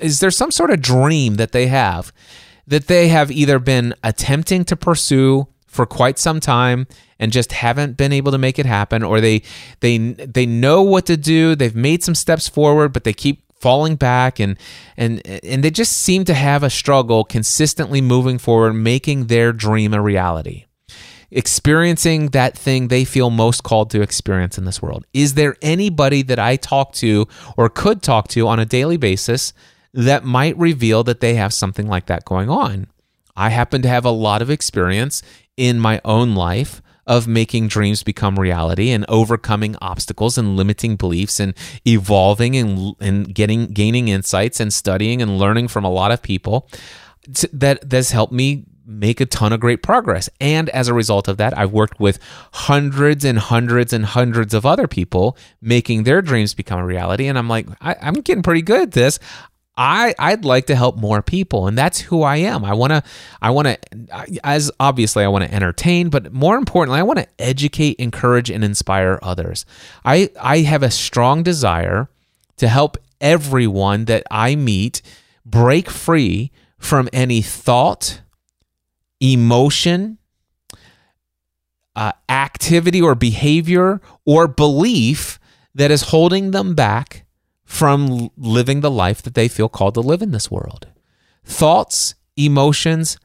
[0.00, 2.12] is there some sort of dream that they have
[2.66, 6.86] that they have either been attempting to pursue for quite some time
[7.18, 9.42] and just haven't been able to make it happen or they
[9.80, 11.56] they they know what to do.
[11.56, 14.58] They've made some steps forward but they keep falling back and
[14.96, 19.94] and and they just seem to have a struggle consistently moving forward making their dream
[19.94, 20.66] a reality.
[21.30, 25.06] Experiencing that thing they feel most called to experience in this world.
[25.14, 29.54] Is there anybody that I talk to or could talk to on a daily basis
[29.94, 32.88] that might reveal that they have something like that going on
[33.36, 35.22] I happen to have a lot of experience
[35.56, 41.40] in my own life of making dreams become reality and overcoming obstacles and limiting beliefs
[41.40, 41.54] and
[41.86, 46.68] evolving and, and getting gaining insights and studying and learning from a lot of people
[47.52, 50.28] that that's helped me make a ton of great progress.
[50.40, 52.18] And as a result of that i've worked with
[52.52, 57.26] hundreds and hundreds and hundreds of other people making their dreams become a reality.
[57.26, 59.18] And i'm like I, am getting pretty good at this
[59.76, 62.64] I I'd like to help more people and that's who I am.
[62.64, 63.02] I want to
[63.40, 67.28] I want to as obviously I want to entertain, but more importantly, I want to
[67.38, 69.64] educate, encourage and inspire others.
[70.04, 72.08] I I have a strong desire
[72.58, 75.00] to help everyone that I meet
[75.46, 78.20] break free from any thought,
[79.20, 80.18] emotion,
[81.96, 85.38] uh, activity or behavior or belief
[85.74, 87.24] that is holding them back
[87.64, 90.86] from living the life that they feel called to live in this world.
[91.44, 93.18] Thoughts, emotions,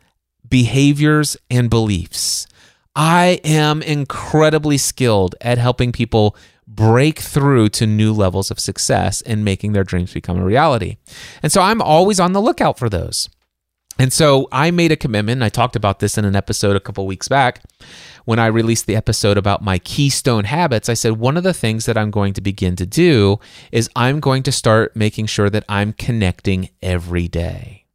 [0.47, 2.47] behaviors, and beliefs.
[2.95, 6.35] I am incredibly skilled at helping people
[6.67, 10.97] break through to new levels of success and making their dreams become a reality.
[11.41, 13.29] And so I'm always on the lookout for those.
[13.99, 15.43] And so I made a commitment.
[15.43, 17.61] I talked about this in an episode a couple weeks back
[18.25, 20.89] when I released the episode about my keystone habits.
[20.89, 23.39] I said one of the things that I'm going to begin to do
[23.71, 27.85] is I'm going to start making sure that I'm connecting every day.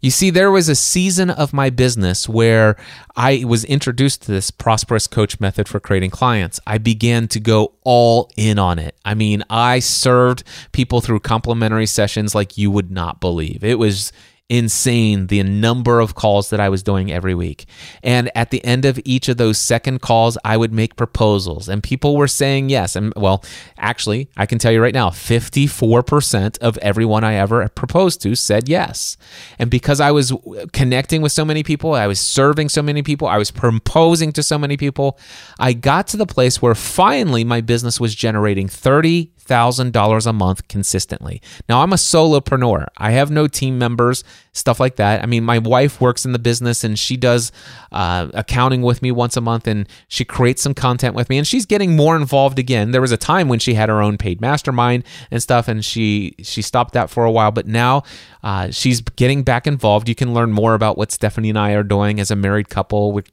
[0.00, 2.76] You see, there was a season of my business where
[3.16, 6.60] I was introduced to this prosperous coach method for creating clients.
[6.66, 8.96] I began to go all in on it.
[9.04, 13.64] I mean, I served people through complimentary sessions like you would not believe.
[13.64, 14.12] It was
[14.48, 17.66] insane the number of calls that I was doing every week.
[18.02, 21.82] And at the end of each of those second calls, I would make proposals and
[21.82, 22.94] people were saying yes.
[22.94, 23.44] And well,
[23.76, 28.68] actually, I can tell you right now 54% of everyone I ever proposed to said
[28.68, 29.16] yes.
[29.58, 30.32] And because I was
[30.72, 34.42] connecting with so many people, I was serving so many people, I was proposing to
[34.42, 35.18] so many people,
[35.58, 40.32] I got to the place where finally my business was generating 30 thousand dollars a
[40.32, 41.40] month consistently.
[41.68, 42.86] Now I'm a solopreneur.
[42.96, 45.22] I have no team members, stuff like that.
[45.22, 47.52] I mean, my wife works in the business and she does
[47.92, 51.46] uh, accounting with me once a month, and she creates some content with me, and
[51.46, 52.90] she's getting more involved again.
[52.90, 56.34] There was a time when she had her own paid mastermind and stuff, and she
[56.42, 58.02] she stopped that for a while, but now
[58.42, 60.08] uh, she's getting back involved.
[60.08, 63.12] You can learn more about what Stephanie and I are doing as a married couple.
[63.12, 63.24] We're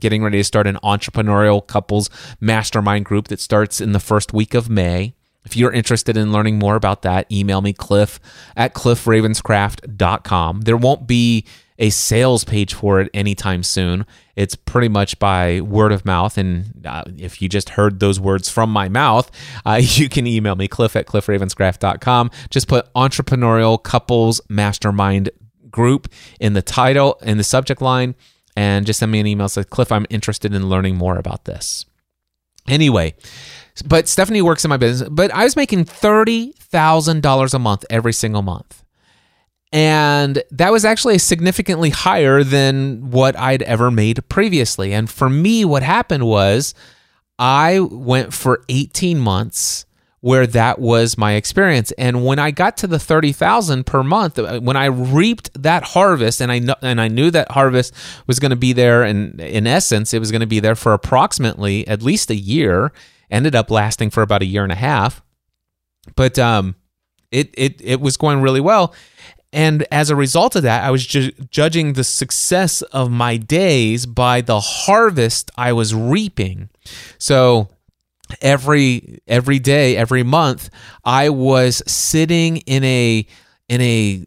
[0.00, 2.08] getting ready to start an entrepreneurial couples
[2.40, 5.15] mastermind group that starts in the first week of May.
[5.46, 8.20] If you're interested in learning more about that, email me, cliff
[8.56, 10.60] at cliffravenscraft.com.
[10.62, 11.46] There won't be
[11.78, 14.06] a sales page for it anytime soon.
[14.34, 16.36] It's pretty much by word of mouth.
[16.36, 19.30] And uh, if you just heard those words from my mouth,
[19.64, 22.30] uh, you can email me, cliff at cliffravenscraft.com.
[22.50, 25.30] Just put entrepreneurial couples mastermind
[25.70, 26.08] group
[26.40, 28.14] in the title, in the subject line,
[28.56, 29.48] and just send me an email.
[29.48, 31.84] Say, Cliff, I'm interested in learning more about this.
[32.66, 33.14] Anyway,
[33.84, 38.42] but Stephanie works in my business, but I was making $30,000 a month every single
[38.42, 38.84] month.
[39.72, 44.92] And that was actually significantly higher than what I'd ever made previously.
[44.94, 46.72] And for me, what happened was
[47.38, 49.84] I went for 18 months
[50.20, 51.92] where that was my experience.
[51.92, 56.40] And when I got to the 30,000 per month, uh, when I reaped that harvest
[56.40, 57.94] and I kn- and I knew that harvest
[58.26, 60.92] was going to be there and in essence it was going to be there for
[60.94, 62.92] approximately at least a year,
[63.30, 65.22] ended up lasting for about a year and a half.
[66.14, 66.76] But um
[67.30, 68.94] it it it was going really well.
[69.52, 74.04] And as a result of that, I was ju- judging the success of my days
[74.04, 76.68] by the harvest I was reaping.
[77.18, 77.68] So
[78.42, 80.70] every every day, every month,
[81.04, 83.26] I was sitting in a
[83.68, 84.26] in a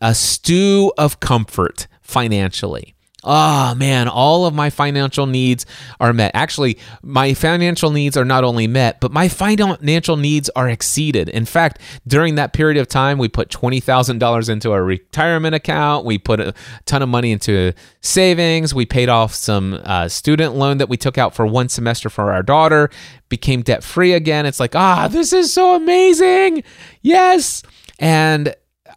[0.00, 2.95] a stew of comfort financially
[3.26, 5.66] oh man, all of my financial needs
[6.00, 6.30] are met.
[6.34, 11.28] Actually, my financial needs are not only met, but my financial needs are exceeded.
[11.28, 16.06] In fact, during that period of time, we put $20,000 into our retirement account.
[16.06, 16.54] We put a
[16.86, 18.72] ton of money into savings.
[18.72, 22.32] We paid off some uh, student loan that we took out for one semester for
[22.32, 22.90] our daughter,
[23.28, 24.46] became debt free again.
[24.46, 26.62] It's like, ah, this is so amazing.
[27.02, 27.62] Yes.
[27.98, 28.54] And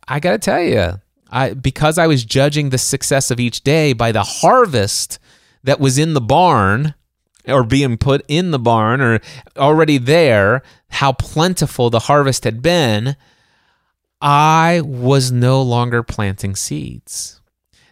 [0.07, 0.99] I got to tell you,
[1.31, 5.19] I, because I was judging the success of each day by the harvest
[5.63, 6.95] that was in the barn
[7.47, 9.19] or being put in the barn or
[9.57, 13.15] already there, how plentiful the harvest had been,
[14.21, 17.39] I was no longer planting seeds.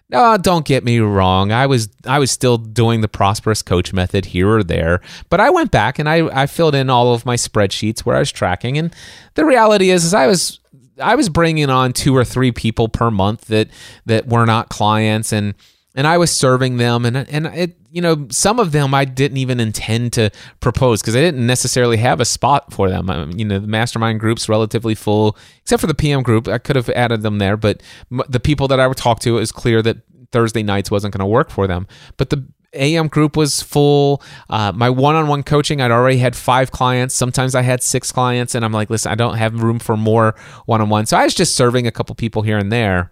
[0.10, 1.52] No, don't get me wrong.
[1.52, 5.50] I was I was still doing the prosperous coach method here or there, but I
[5.50, 8.78] went back and I, I filled in all of my spreadsheets where I was tracking.
[8.78, 8.96] And
[9.34, 10.62] the reality is, is I was
[11.02, 13.70] I was bringing on two or three people per month that
[14.06, 15.54] that were not clients and
[15.96, 19.38] and I was serving them and and it you know some of them I didn't
[19.38, 20.30] even intend to
[20.60, 23.10] propose because I didn't necessarily have a spot for them.
[23.10, 26.48] I, you know, the mastermind group's relatively full except for the PM group.
[26.48, 27.82] I could have added them there, but
[28.30, 29.98] the people that I would talk to, it was clear that
[30.32, 31.88] Thursday nights wasn't going to work for them.
[32.18, 34.22] But the AM group was full.
[34.50, 37.16] Uh, my one on one coaching, I'd already had five clients.
[37.16, 40.36] Sometimes I had six clients, and I'm like, listen, I don't have room for more
[40.66, 41.06] one on one.
[41.06, 43.12] So I was just serving a couple people here and there.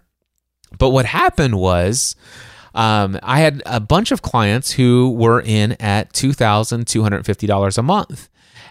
[0.78, 2.16] But what happened was,
[2.74, 8.28] um, I had a bunch of clients who were in at $2,250 a month.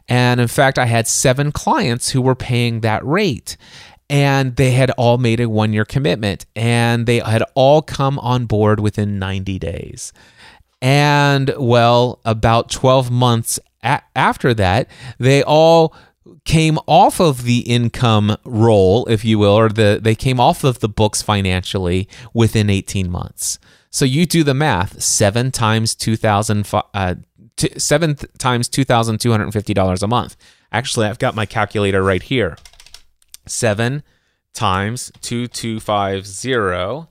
[0.08, 3.58] And in fact, I had seven clients who were paying that rate
[4.10, 8.46] and they had all made a one year commitment and they had all come on
[8.46, 10.14] board within 90 days.
[10.86, 15.96] And well, about 12 months a- after that, they all
[16.44, 20.82] came off of the income roll, if you will, or the they came off of
[20.82, 23.58] the books financially within 18 months.
[23.90, 27.16] So you do the math: seven times 2,000, uh,
[27.58, 27.70] t-
[28.38, 30.38] times 2,250 dollars a month.
[30.72, 32.60] Actually, I've got my calculator right here.
[33.48, 34.04] Seven
[34.54, 37.08] times 2250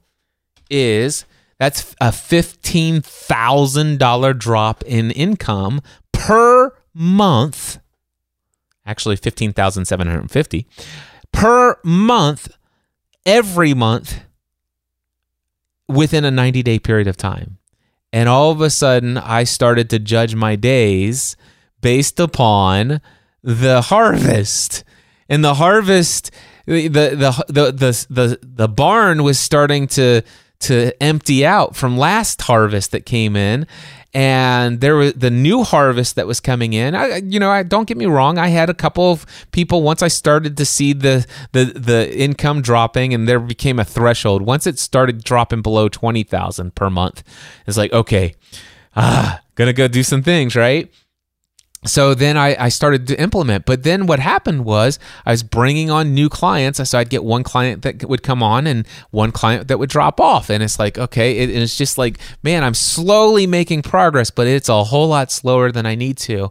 [0.71, 1.25] is
[1.59, 5.83] that's a $15,000 drop in income
[6.13, 7.79] per month.
[8.87, 10.67] Actually 15,750
[11.33, 12.55] per month
[13.27, 14.21] every month
[15.89, 17.59] within a 90 day period of time.
[18.13, 21.37] And all of a sudden I started to judge my days
[21.81, 23.01] based upon
[23.43, 24.85] the harvest.
[25.29, 26.31] And the harvest
[26.67, 30.23] the the the the the, the barn was starting to
[30.65, 33.67] to empty out from last harvest that came in.
[34.13, 36.95] And there was the new harvest that was coming in.
[36.95, 38.39] I, you know I don't get me wrong.
[38.39, 42.63] I had a couple of people once I started to see the the the income
[42.63, 47.25] dropping and there became a threshold once it started dropping below 20,000 per month
[47.67, 48.35] it's like okay
[48.95, 50.93] ah gonna go do some things right
[51.87, 55.91] so then I, I started to implement but then what happened was i was bringing
[55.91, 56.89] on new clients.
[56.89, 60.21] So i'd get one client that would come on and one client that would drop
[60.21, 60.51] off.
[60.51, 64.69] And it's like okay it, it's just like man i'm slowly making progress but it's
[64.69, 66.51] a whole lot slower than i need to.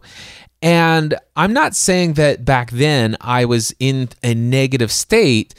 [0.62, 5.54] And i'm not saying that back then i was in a negative state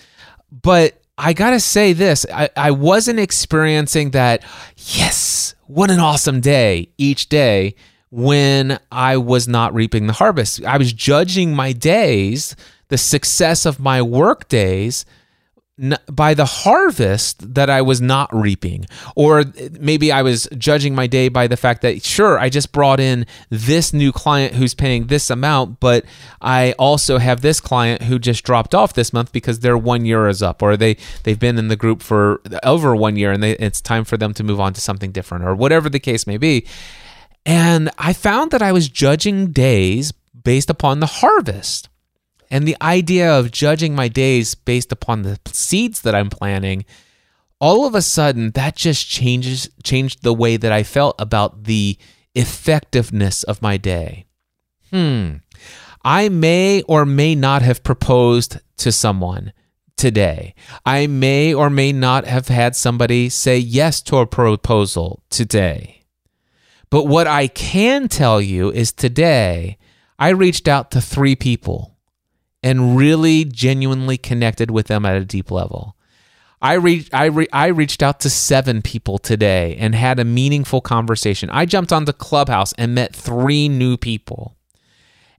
[0.52, 4.44] but I gotta say this I, I wasn't experiencing that,
[4.76, 7.76] yes, what an awesome day each day
[8.16, 10.64] when I was not reaping the harvest.
[10.64, 12.56] I was judging my days,
[12.88, 15.06] the success of my work days
[16.10, 18.86] by the harvest that I was not reaping.
[19.18, 19.44] Or
[19.78, 23.26] maybe I was judging my day by the fact that, sure, I just brought in
[23.50, 26.06] this new client who's paying this amount, but
[26.40, 30.30] I also have this client who just dropped off this month because their one year
[30.30, 33.58] is up, or they, they've been in the group for over one year and they,
[33.58, 36.38] it's time for them to move on to something different, or whatever the case may
[36.38, 36.66] be.
[37.46, 40.12] And I found that I was judging days
[40.44, 41.90] based upon the harvest.
[42.50, 46.86] And the idea of judging my days based upon the seeds that I'm planting,
[47.60, 51.98] all of a sudden that just changes changed the way that I felt about the
[52.36, 54.26] effectiveness of my day.
[54.92, 55.38] Hmm.
[56.04, 59.54] I may or may not have proposed to someone
[59.98, 60.54] today.
[60.86, 65.95] I may or may not have had somebody say yes to a proposal today.
[66.90, 69.78] But what I can tell you is today,
[70.20, 71.98] I reached out to three people
[72.64, 75.96] and really genuinely connected with them at a deep level.
[76.62, 80.82] I, re- I, re- I reached out to seven people today and had a meaningful
[80.82, 81.50] conversation.
[81.52, 84.56] I jumped onto Clubhouse and met three new people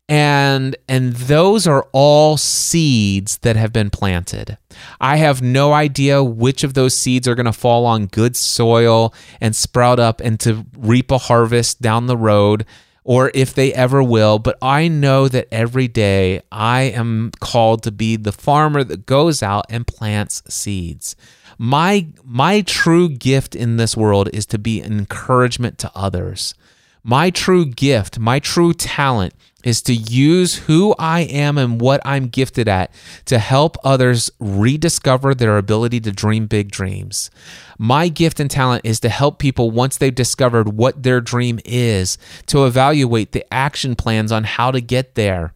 [0.09, 4.57] and and those are all seeds that have been planted.
[5.01, 9.13] I have no idea which of those seeds are going to fall on good soil
[9.41, 12.65] and sprout up and to reap a harvest down the road
[13.03, 14.39] or if they ever will.
[14.39, 19.43] But i know that every day i am called to be the farmer that goes
[19.43, 21.17] out and plants seeds.
[21.59, 26.55] My my true gift in this world is to be an encouragement to others.
[27.03, 29.35] My true gift my true talent
[29.67, 32.93] is to use who I am and what I'm gifted at
[33.25, 37.31] to help others rediscover their ability to dream big dreams.
[37.77, 42.17] My gift and talent is to help people once they've discovered what their dream is
[42.47, 45.53] to evaluate the action plans on how to get there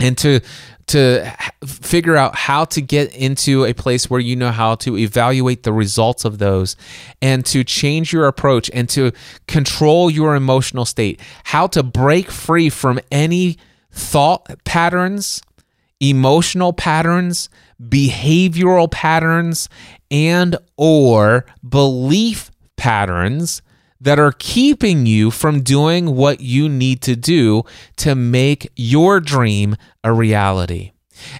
[0.00, 0.40] and to
[0.88, 1.30] to
[1.66, 5.72] figure out how to get into a place where you know how to evaluate the
[5.72, 6.76] results of those
[7.20, 9.12] and to change your approach and to
[9.46, 11.20] control your emotional state.
[11.44, 13.58] How to break free from any
[13.92, 15.42] thought patterns
[16.00, 17.48] emotional patterns
[17.82, 19.68] behavioral patterns
[20.10, 23.62] and or belief patterns
[24.00, 27.64] that are keeping you from doing what you need to do
[27.96, 30.92] to make your dream a reality.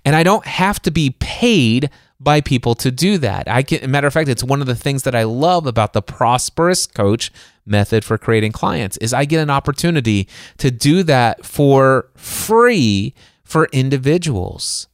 [0.05, 1.91] And I don't have to be paid
[2.21, 3.47] by people to do that.
[3.47, 6.03] I can matter of fact, it's one of the things that I love about the
[6.03, 7.31] prosperous coach
[7.65, 13.67] method for creating clients is I get an opportunity to do that for free for
[13.73, 14.88] individuals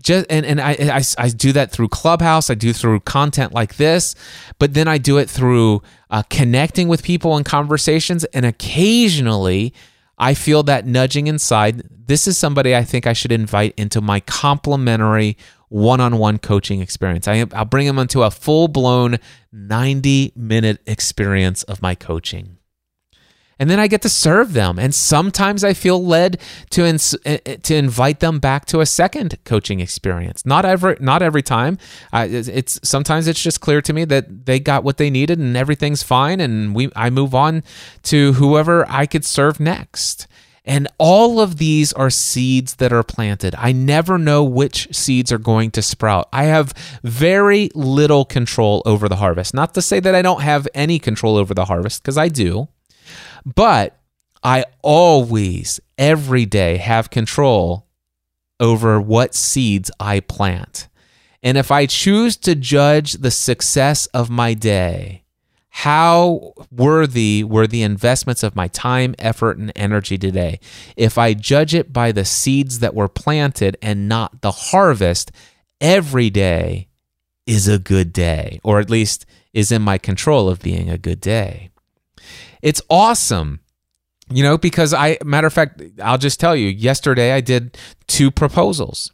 [0.00, 2.50] just and, and I, I, I do that through clubhouse.
[2.50, 4.14] I do through content like this
[4.58, 8.24] but then i do it through uh, connecting with people in conversations.
[8.26, 9.72] And occasionally
[10.18, 11.82] i feel that nudging inside.
[11.90, 15.36] This is somebody i think i should invite into my complimentary
[15.70, 17.28] one-on-one coaching experience.
[17.28, 19.18] I, i'll bring them into a full-blown
[19.52, 22.57] 90 minute experience of my coaching
[23.58, 24.78] and then I get to serve them.
[24.78, 26.40] And sometimes I feel led
[26.70, 30.46] to ins- eh, eh, to invite them back to a second coaching experience.
[30.46, 31.78] Not every not every time.
[32.12, 36.02] It's sometimes it's just clear to me that they got what they needed and everything's
[36.02, 37.62] fine, and we I move on
[38.04, 40.26] to whoever I could serve next.
[40.64, 43.54] And all of these are seeds that are planted.
[43.56, 46.28] I never know which seeds are going to sprout.
[46.30, 49.54] I have very little control over the harvest.
[49.54, 52.68] Not to say that I don't have any control over the harvest, because I do.
[53.44, 53.98] But
[54.42, 57.86] I always, every day, have control
[58.60, 60.88] over what seeds I plant.
[61.42, 65.24] And if I choose to judge the success of my day,
[65.70, 70.58] how worthy were the investments of my time, effort, and energy today?
[70.96, 75.30] If I judge it by the seeds that were planted and not the harvest,
[75.80, 76.88] every day
[77.46, 81.20] is a good day, or at least is in my control of being a good
[81.20, 81.70] day.
[82.62, 83.60] It's awesome.
[84.30, 88.30] You know, because I, matter of fact, I'll just tell you, yesterday I did two
[88.30, 89.12] proposals.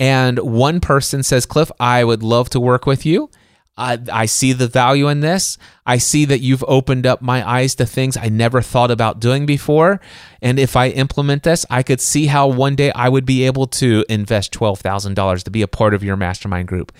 [0.00, 3.30] And one person says, Cliff, I would love to work with you.
[3.76, 5.56] I, I see the value in this.
[5.86, 9.46] I see that you've opened up my eyes to things I never thought about doing
[9.46, 10.00] before.
[10.42, 13.68] And if I implement this, I could see how one day I would be able
[13.68, 16.90] to invest $12,000 to be a part of your mastermind group.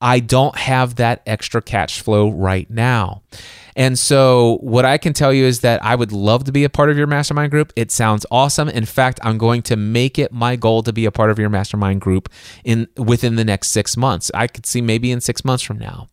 [0.00, 3.22] I don't have that extra cash flow right now.
[3.76, 6.70] And so, what I can tell you is that I would love to be a
[6.70, 7.72] part of your mastermind group.
[7.76, 8.68] It sounds awesome.
[8.68, 11.48] In fact, I'm going to make it my goal to be a part of your
[11.48, 12.28] mastermind group
[12.64, 14.30] in within the next six months.
[14.34, 16.08] I could see maybe in six months from now.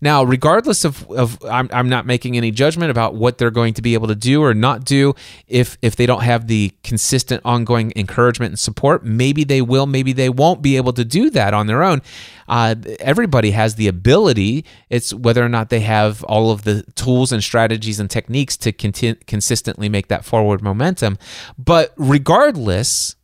[0.00, 3.82] Now, regardless of, of I'm, I'm not making any judgment about what they're going to
[3.82, 5.14] be able to do or not do
[5.46, 10.12] if if they don't have the consistent ongoing encouragement and support maybe they will maybe
[10.12, 12.02] they won't be able to do that on their own
[12.48, 17.32] uh, everybody has the ability it's whether or not they have all of the tools
[17.32, 21.18] and strategies and techniques to conti- consistently make that forward momentum
[21.58, 23.16] but regardless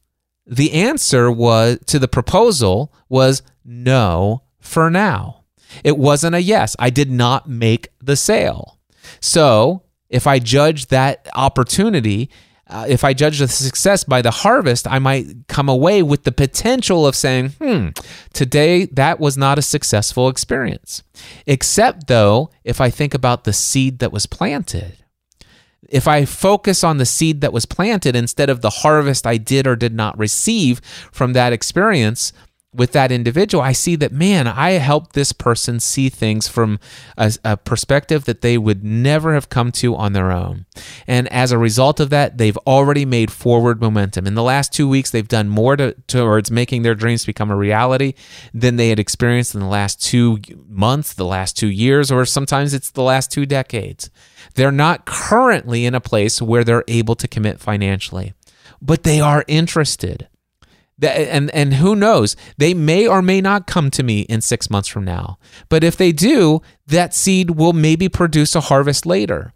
[0.47, 5.39] the answer was to the proposal was no for now
[5.85, 6.77] it wasn't a yes.
[6.79, 8.79] I did not make the sale.
[9.21, 12.31] So if I judge that opportunity,
[12.69, 16.33] uh, if I judge the success by the harvest, I might come away with the
[16.33, 17.89] potential of saying, hmm,
[18.33, 21.03] today that was not a successful experience.
[21.47, 24.99] Except, though, if I think about the seed that was planted.
[25.89, 29.67] If I focus on the seed that was planted instead of the harvest I did
[29.67, 32.35] or did not receive from that experience,
[32.75, 36.79] with that individual, I see that, man, I helped this person see things from
[37.17, 40.67] a, a, perspective that they would never have come to on their own.
[41.07, 44.27] And as a result of that, they've already made forward momentum.
[44.27, 47.57] In the last two weeks, they've done more to, towards making their dreams become a
[47.57, 48.13] reality
[48.53, 50.39] than they had experienced in the last two
[50.69, 54.11] months, the last two years, or sometimes it's the last two decades.
[54.57, 58.35] They're not currently in a place where they're able to commit financially,
[58.83, 60.29] but they are interested
[61.03, 64.89] and and who knows they may or may not come to me in 6 months
[64.89, 65.39] from now
[65.69, 69.53] but if they do that seed will maybe produce a harvest later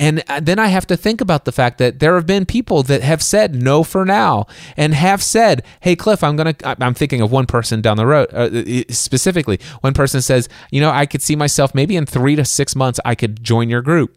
[0.00, 2.82] and uh, then I have to think about the fact that there have been people
[2.84, 6.94] that have said no for now and have said, "Hey Cliff, I'm going to I'm
[6.94, 9.60] thinking of one person down the road uh, specifically.
[9.82, 12.98] One person says, "You know, I could see myself maybe in 3 to 6 months
[13.04, 14.16] I could join your group."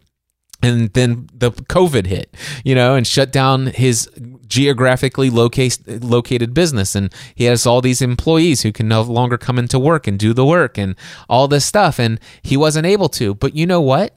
[0.62, 4.08] and then the COVID hit, you know, and shut down his
[4.48, 6.94] geographically locate, located business.
[6.94, 10.32] And he has all these employees who can no longer come into work and do
[10.32, 10.96] the work and
[11.28, 11.98] all this stuff.
[11.98, 13.34] And he wasn't able to.
[13.34, 14.14] But you know what?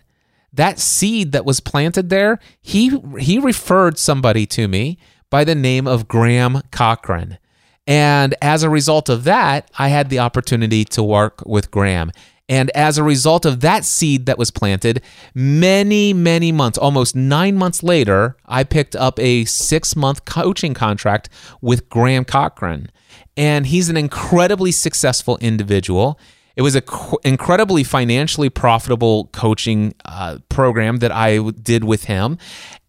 [0.53, 4.97] That seed that was planted there, he he referred somebody to me
[5.29, 7.37] by the name of Graham Cochran.
[7.85, 12.11] And as a result of that, I had the opportunity to work with Graham.
[12.49, 15.01] And as a result of that seed that was planted,
[15.33, 21.29] many, many months, almost nine months later, I picked up a six month coaching contract
[21.61, 22.89] with Graham Cochran.
[23.35, 26.19] And he's an incredibly successful individual.
[26.55, 26.83] It was an
[27.23, 32.37] incredibly financially profitable coaching uh, program that I did with him.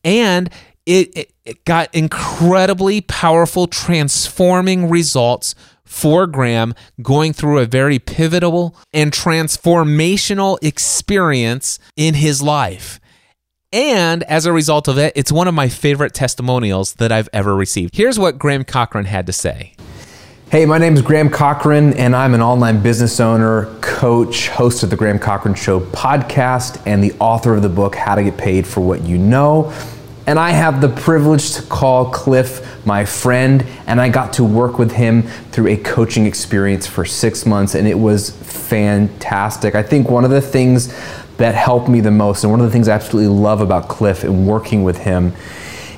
[0.04, 0.50] And
[0.86, 5.54] it, it, it got incredibly powerful, transforming results
[5.88, 13.00] for Graham going through a very pivotal and transformational experience in his life.
[13.72, 17.56] And as a result of it, it's one of my favorite testimonials that I've ever
[17.56, 17.96] received.
[17.96, 19.74] Here's what Graham Cochran had to say.
[20.50, 24.88] Hey, my name is Graham Cochran, and I'm an online business owner, coach, host of
[24.88, 28.66] the Graham Cochran Show podcast, and the author of the book, How to Get Paid
[28.66, 29.70] for What You Know
[30.28, 34.78] And I have the privilege to call Cliff my friend, and I got to work
[34.78, 39.74] with him through a coaching experience for six months, and it was fantastic.
[39.74, 40.94] I think one of the things
[41.38, 44.22] that helped me the most, and one of the things I absolutely love about Cliff
[44.22, 45.32] and working with him,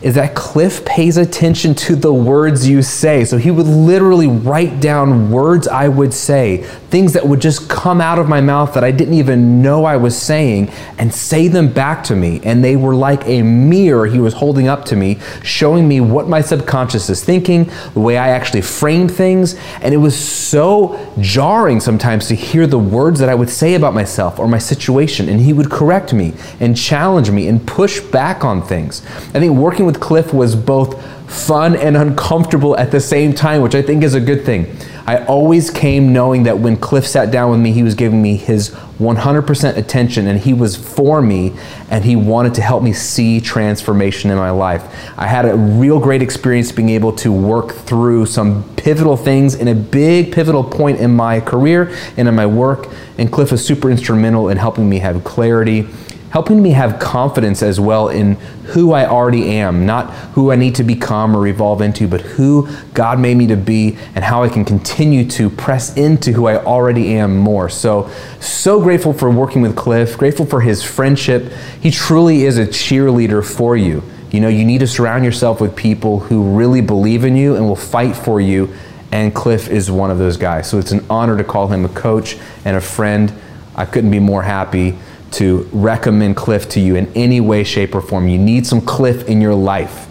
[0.03, 3.25] is that Cliff pays attention to the words you say.
[3.25, 8.01] So he would literally write down words I would say, things that would just come
[8.01, 11.73] out of my mouth that I didn't even know I was saying, and say them
[11.73, 12.41] back to me.
[12.45, 16.29] And they were like a mirror he was holding up to me, showing me what
[16.29, 19.55] my subconscious is thinking, the way I actually frame things.
[19.83, 23.95] And it was so jarring sometimes to hear the words that I would say about
[23.95, 25.29] myself or my situation.
[25.29, 29.05] And he would correct me and challenge me and push back on things.
[29.35, 33.75] I think working with Cliff was both fun and uncomfortable at the same time, which
[33.75, 34.77] I think is a good thing.
[35.07, 38.37] I always came knowing that when Cliff sat down with me, he was giving me
[38.37, 38.71] his
[39.01, 41.57] 100% attention and he was for me
[41.89, 44.83] and he wanted to help me see transformation in my life.
[45.19, 49.69] I had a real great experience being able to work through some pivotal things in
[49.69, 52.89] a big pivotal point in my career and in my work.
[53.19, 55.89] And Cliff was super instrumental in helping me have clarity
[56.31, 58.35] helping me have confidence as well in
[58.67, 62.69] who I already am, not who I need to become or evolve into, but who
[62.95, 66.63] God made me to be and how I can continue to press into who I
[66.65, 67.69] already am more.
[67.69, 68.09] So,
[68.39, 71.53] so grateful for working with Cliff, grateful for his friendship.
[71.81, 74.03] He truly is a cheerleader for you.
[74.31, 77.67] You know, you need to surround yourself with people who really believe in you and
[77.67, 78.73] will fight for you.
[79.11, 80.71] And Cliff is one of those guys.
[80.71, 83.33] So it's an honor to call him a coach and a friend.
[83.75, 84.97] I couldn't be more happy
[85.33, 88.29] to recommend Cliff to you in any way, shape, or form.
[88.29, 90.09] You need some Cliff in your life.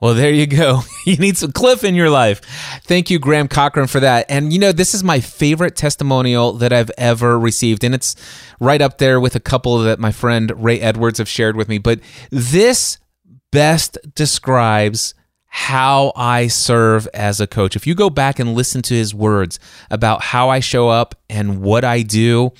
[0.00, 0.82] Well, there you go.
[1.04, 2.40] You need some Cliff in your life.
[2.84, 4.24] Thank you, Graham Cochran, for that.
[4.28, 7.82] And you know, this is my favorite testimonial that I've ever received.
[7.82, 8.14] And it's
[8.60, 11.78] right up there with a couple that my friend Ray Edwards have shared with me.
[11.78, 11.98] But
[12.30, 12.98] this
[13.50, 15.14] best describes
[15.54, 17.76] how I serve as a coach.
[17.76, 21.60] If you go back and listen to his words about how I show up and
[21.60, 22.52] what I do,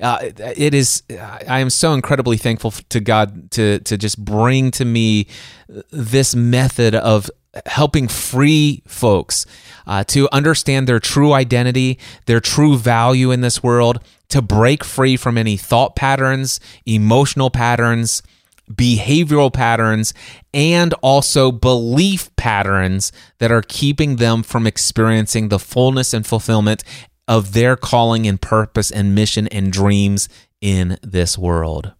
[0.00, 0.18] uh,
[0.56, 5.26] it is I am so incredibly thankful to God to to just bring to me
[5.90, 7.30] this method of
[7.66, 9.44] helping free folks
[9.86, 15.18] uh, to understand their true identity, their true value in this world, to break free
[15.18, 18.22] from any thought patterns, emotional patterns
[18.72, 20.14] behavioral patterns
[20.52, 26.84] and also belief patterns that are keeping them from experiencing the fullness and fulfillment
[27.26, 30.28] of their calling and purpose and mission and dreams
[30.60, 31.92] in this world.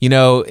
[0.00, 0.44] You know,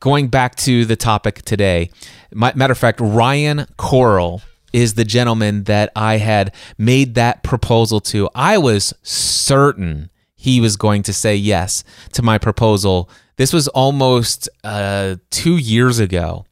[0.00, 1.90] going back to the topic today,
[2.32, 4.42] matter of fact, Ryan Coral
[4.72, 8.28] is the gentleman that I had made that proposal to.
[8.34, 13.08] I was certain he was going to say yes to my proposal
[13.38, 16.44] this was almost uh, two years ago.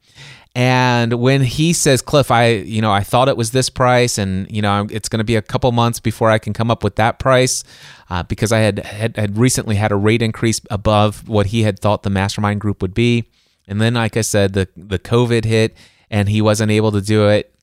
[0.55, 4.51] And when he says, Cliff, I, you know, I thought it was this price, and
[4.51, 6.97] you know, it's going to be a couple months before I can come up with
[6.97, 7.63] that price,
[8.09, 11.79] uh, because I had, had had recently had a rate increase above what he had
[11.79, 13.29] thought the mastermind group would be,
[13.69, 15.77] and then, like I said, the the COVID hit,
[16.11, 17.55] and he wasn't able to do it,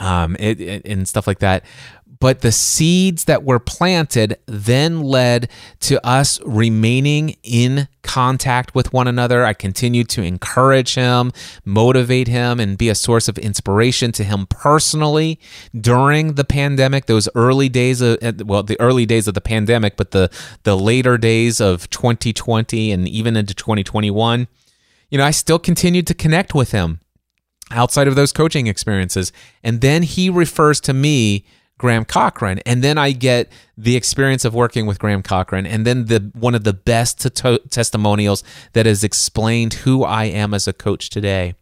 [0.00, 1.64] um, it, it and stuff like that
[2.18, 5.48] but the seeds that were planted then led
[5.80, 9.44] to us remaining in contact with one another.
[9.44, 11.32] I continued to encourage him,
[11.64, 15.40] motivate him, and be a source of inspiration to him personally
[15.78, 19.96] during the pandemic, those early days of, uh, well, the early days of the pandemic,
[19.96, 20.30] but the,
[20.62, 24.48] the later days of 2020 and even into 2021.
[25.10, 27.00] You know, I still continued to connect with him
[27.70, 29.32] outside of those coaching experiences.
[29.62, 31.44] And then he refers to me
[31.78, 36.06] Graham Cochran, and then I get the experience of working with Graham Cochran, and then
[36.06, 38.42] the one of the best to- testimonials
[38.72, 41.54] that has explained who I am as a coach today.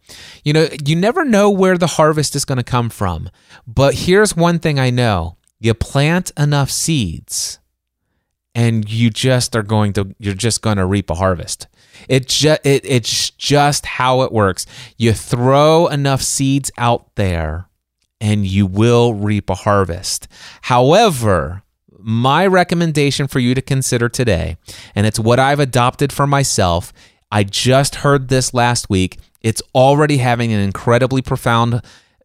[0.43, 3.29] You know, you never know where the harvest is going to come from,
[3.67, 7.59] but here's one thing I know: you plant enough seeds,
[8.53, 11.67] and you just are going to you're just going to reap a harvest.
[12.07, 14.65] It just it, it's just how it works.
[14.97, 17.67] You throw enough seeds out there
[18.25, 20.27] and you will reap a harvest.
[20.63, 21.61] However,
[21.99, 24.57] my recommendation for you to consider today,
[24.95, 26.91] and it's what I've adopted for myself,
[27.31, 29.19] I just heard this last week.
[29.41, 31.83] It's already having an incredibly profound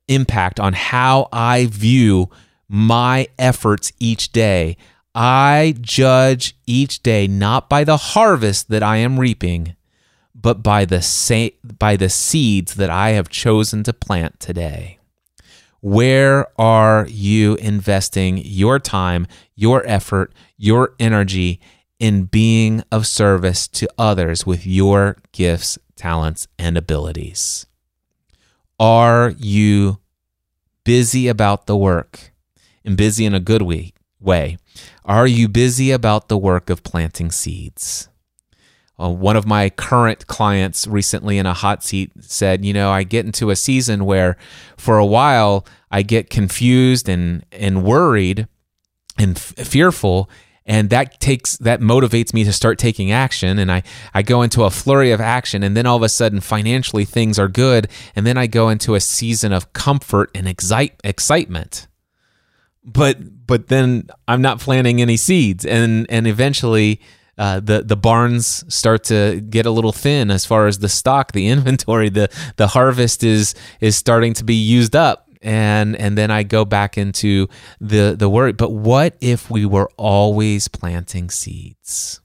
[0.09, 2.31] impact on how I view
[2.67, 4.79] my efforts each day.
[5.15, 9.77] I judge each day not by the harvest that I am reaping,
[10.35, 15.00] but by the sa- by the seeds that I have chosen to plant today.
[15.81, 21.59] Where are you investing your time, your effort, your energy
[21.99, 27.67] in being of service to others with your gifts, talents, and abilities?
[28.79, 30.01] Are you
[30.85, 32.33] busy about the work
[32.85, 34.59] and busy in a good way?
[35.07, 38.10] Are you busy about the work of planting seeds?
[39.01, 43.03] Uh, one of my current clients recently in a hot seat said, You know, I
[43.03, 44.37] get into a season where
[44.77, 48.47] for a while I get confused and, and worried
[49.19, 50.29] and f- fearful
[50.67, 53.83] and that takes that motivates me to start taking action and I,
[54.15, 57.39] I go into a flurry of action and then all of a sudden financially things
[57.39, 61.89] are good and then I go into a season of comfort and excite, excitement.
[62.85, 67.01] But but then I'm not planting any seeds and and eventually
[67.41, 71.33] uh, the the barns start to get a little thin as far as the stock,
[71.33, 76.31] the inventory, the the harvest is is starting to be used up, and and then
[76.31, 77.49] I go back into
[77.81, 78.53] the the worry.
[78.53, 82.20] But what if we were always planting seeds?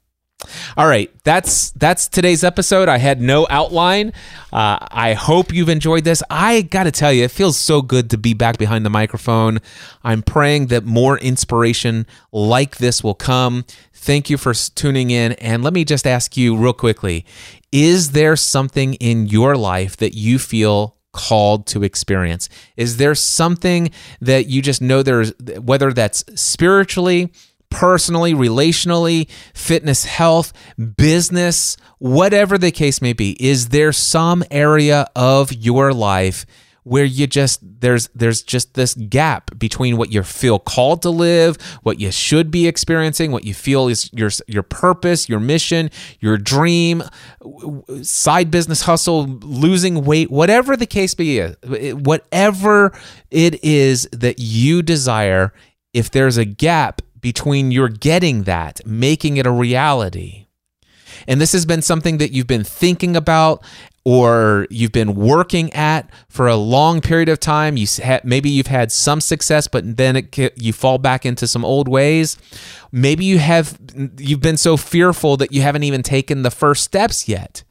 [0.78, 2.90] All right, that's that's today's episode.
[2.90, 4.14] I had no outline.
[4.52, 6.24] Uh, I hope you've enjoyed this.
[6.30, 9.60] I got to tell you, it feels so good to be back behind the microphone.
[10.04, 13.66] I'm praying that more inspiration like this will come.
[13.94, 15.34] Thank you for tuning in.
[15.34, 17.26] And let me just ask you real quickly:
[17.72, 22.50] Is there something in your life that you feel called to experience?
[22.76, 23.90] Is there something
[24.22, 27.32] that you just know there's whether that's spiritually?
[27.76, 30.54] Personally, relationally, fitness, health,
[30.96, 36.46] business, whatever the case may be, is there some area of your life
[36.84, 41.58] where you just there's there's just this gap between what you feel called to live,
[41.84, 45.90] what you should be experiencing, what you feel is your your purpose, your mission,
[46.22, 47.04] your dream,
[48.04, 52.98] side business hustle, losing weight, whatever the case be, whatever
[53.32, 55.52] it is that you desire,
[55.94, 60.46] if there's a gap between your getting that, making it a reality.
[61.28, 63.64] And this has been something that you've been thinking about
[64.04, 67.78] or you've been working at for a long period of time.
[67.78, 71.66] You ha- maybe you've had some success, but then it, you fall back into some
[71.66, 72.38] old ways.
[72.92, 73.76] Maybe you have
[74.20, 77.64] you've been so fearful that you haven't even taken the first steps yet.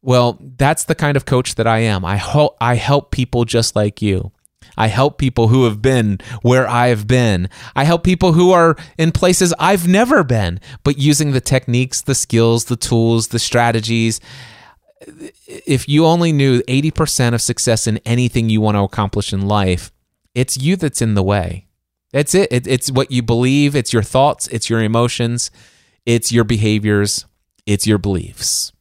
[0.00, 2.04] Well, that's the kind of coach that I am.
[2.04, 2.22] I
[2.60, 4.30] I help people just like you.
[4.76, 7.48] I help people who have been where I've been.
[7.74, 12.14] I help people who are in places I've never been, but using the techniques, the
[12.14, 14.20] skills, the tools, the strategies.
[15.46, 19.92] If you only knew 80% of success in anything you want to accomplish in life,
[20.34, 21.66] it's you that's in the way.
[22.12, 22.48] That's it.
[22.50, 25.50] It's what you believe, it's your thoughts, it's your emotions,
[26.06, 27.26] it's your behaviors,
[27.66, 28.73] it's your beliefs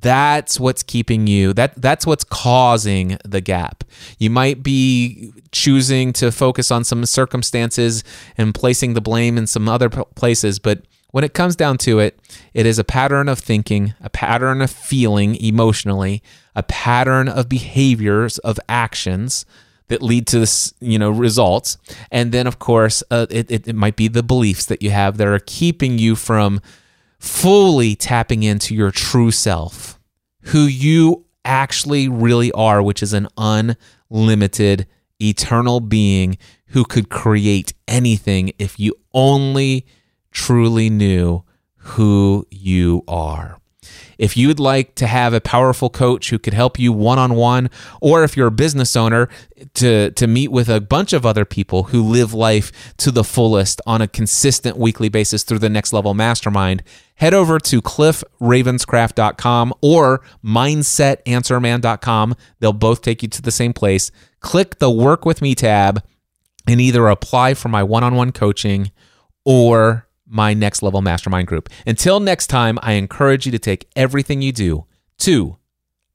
[0.00, 3.84] that's what's keeping you that that's what's causing the gap
[4.18, 8.04] you might be choosing to focus on some circumstances
[8.36, 12.18] and placing the blame in some other places but when it comes down to it
[12.54, 16.22] it is a pattern of thinking a pattern of feeling emotionally
[16.54, 19.44] a pattern of behaviors of actions
[19.88, 21.76] that lead to this, you know, results.
[22.10, 25.16] And then, of course, uh, it, it, it might be the beliefs that you have
[25.16, 26.60] that are keeping you from
[27.18, 29.98] fully tapping into your true self,
[30.42, 34.86] who you actually really are, which is an unlimited,
[35.20, 36.38] eternal being
[36.68, 39.86] who could create anything if you only
[40.30, 41.42] truly knew
[41.76, 43.58] who you are.
[44.18, 47.70] If you'd like to have a powerful coach who could help you one on one,
[48.02, 49.28] or if you're a business owner,
[49.74, 53.80] to, to meet with a bunch of other people who live life to the fullest
[53.86, 56.82] on a consistent weekly basis through the next level mastermind,
[57.14, 62.34] head over to cliffravenscraft.com or mindsetanswerman.com.
[62.58, 64.10] They'll both take you to the same place.
[64.40, 66.02] Click the Work With Me tab
[66.66, 68.90] and either apply for my one on one coaching
[69.44, 71.68] or my next level mastermind group.
[71.86, 74.86] Until next time, I encourage you to take everything you do
[75.18, 75.56] to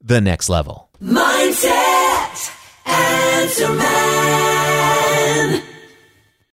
[0.02, 0.90] the next level.
[1.02, 2.54] Mindset
[3.60, 4.53] Man.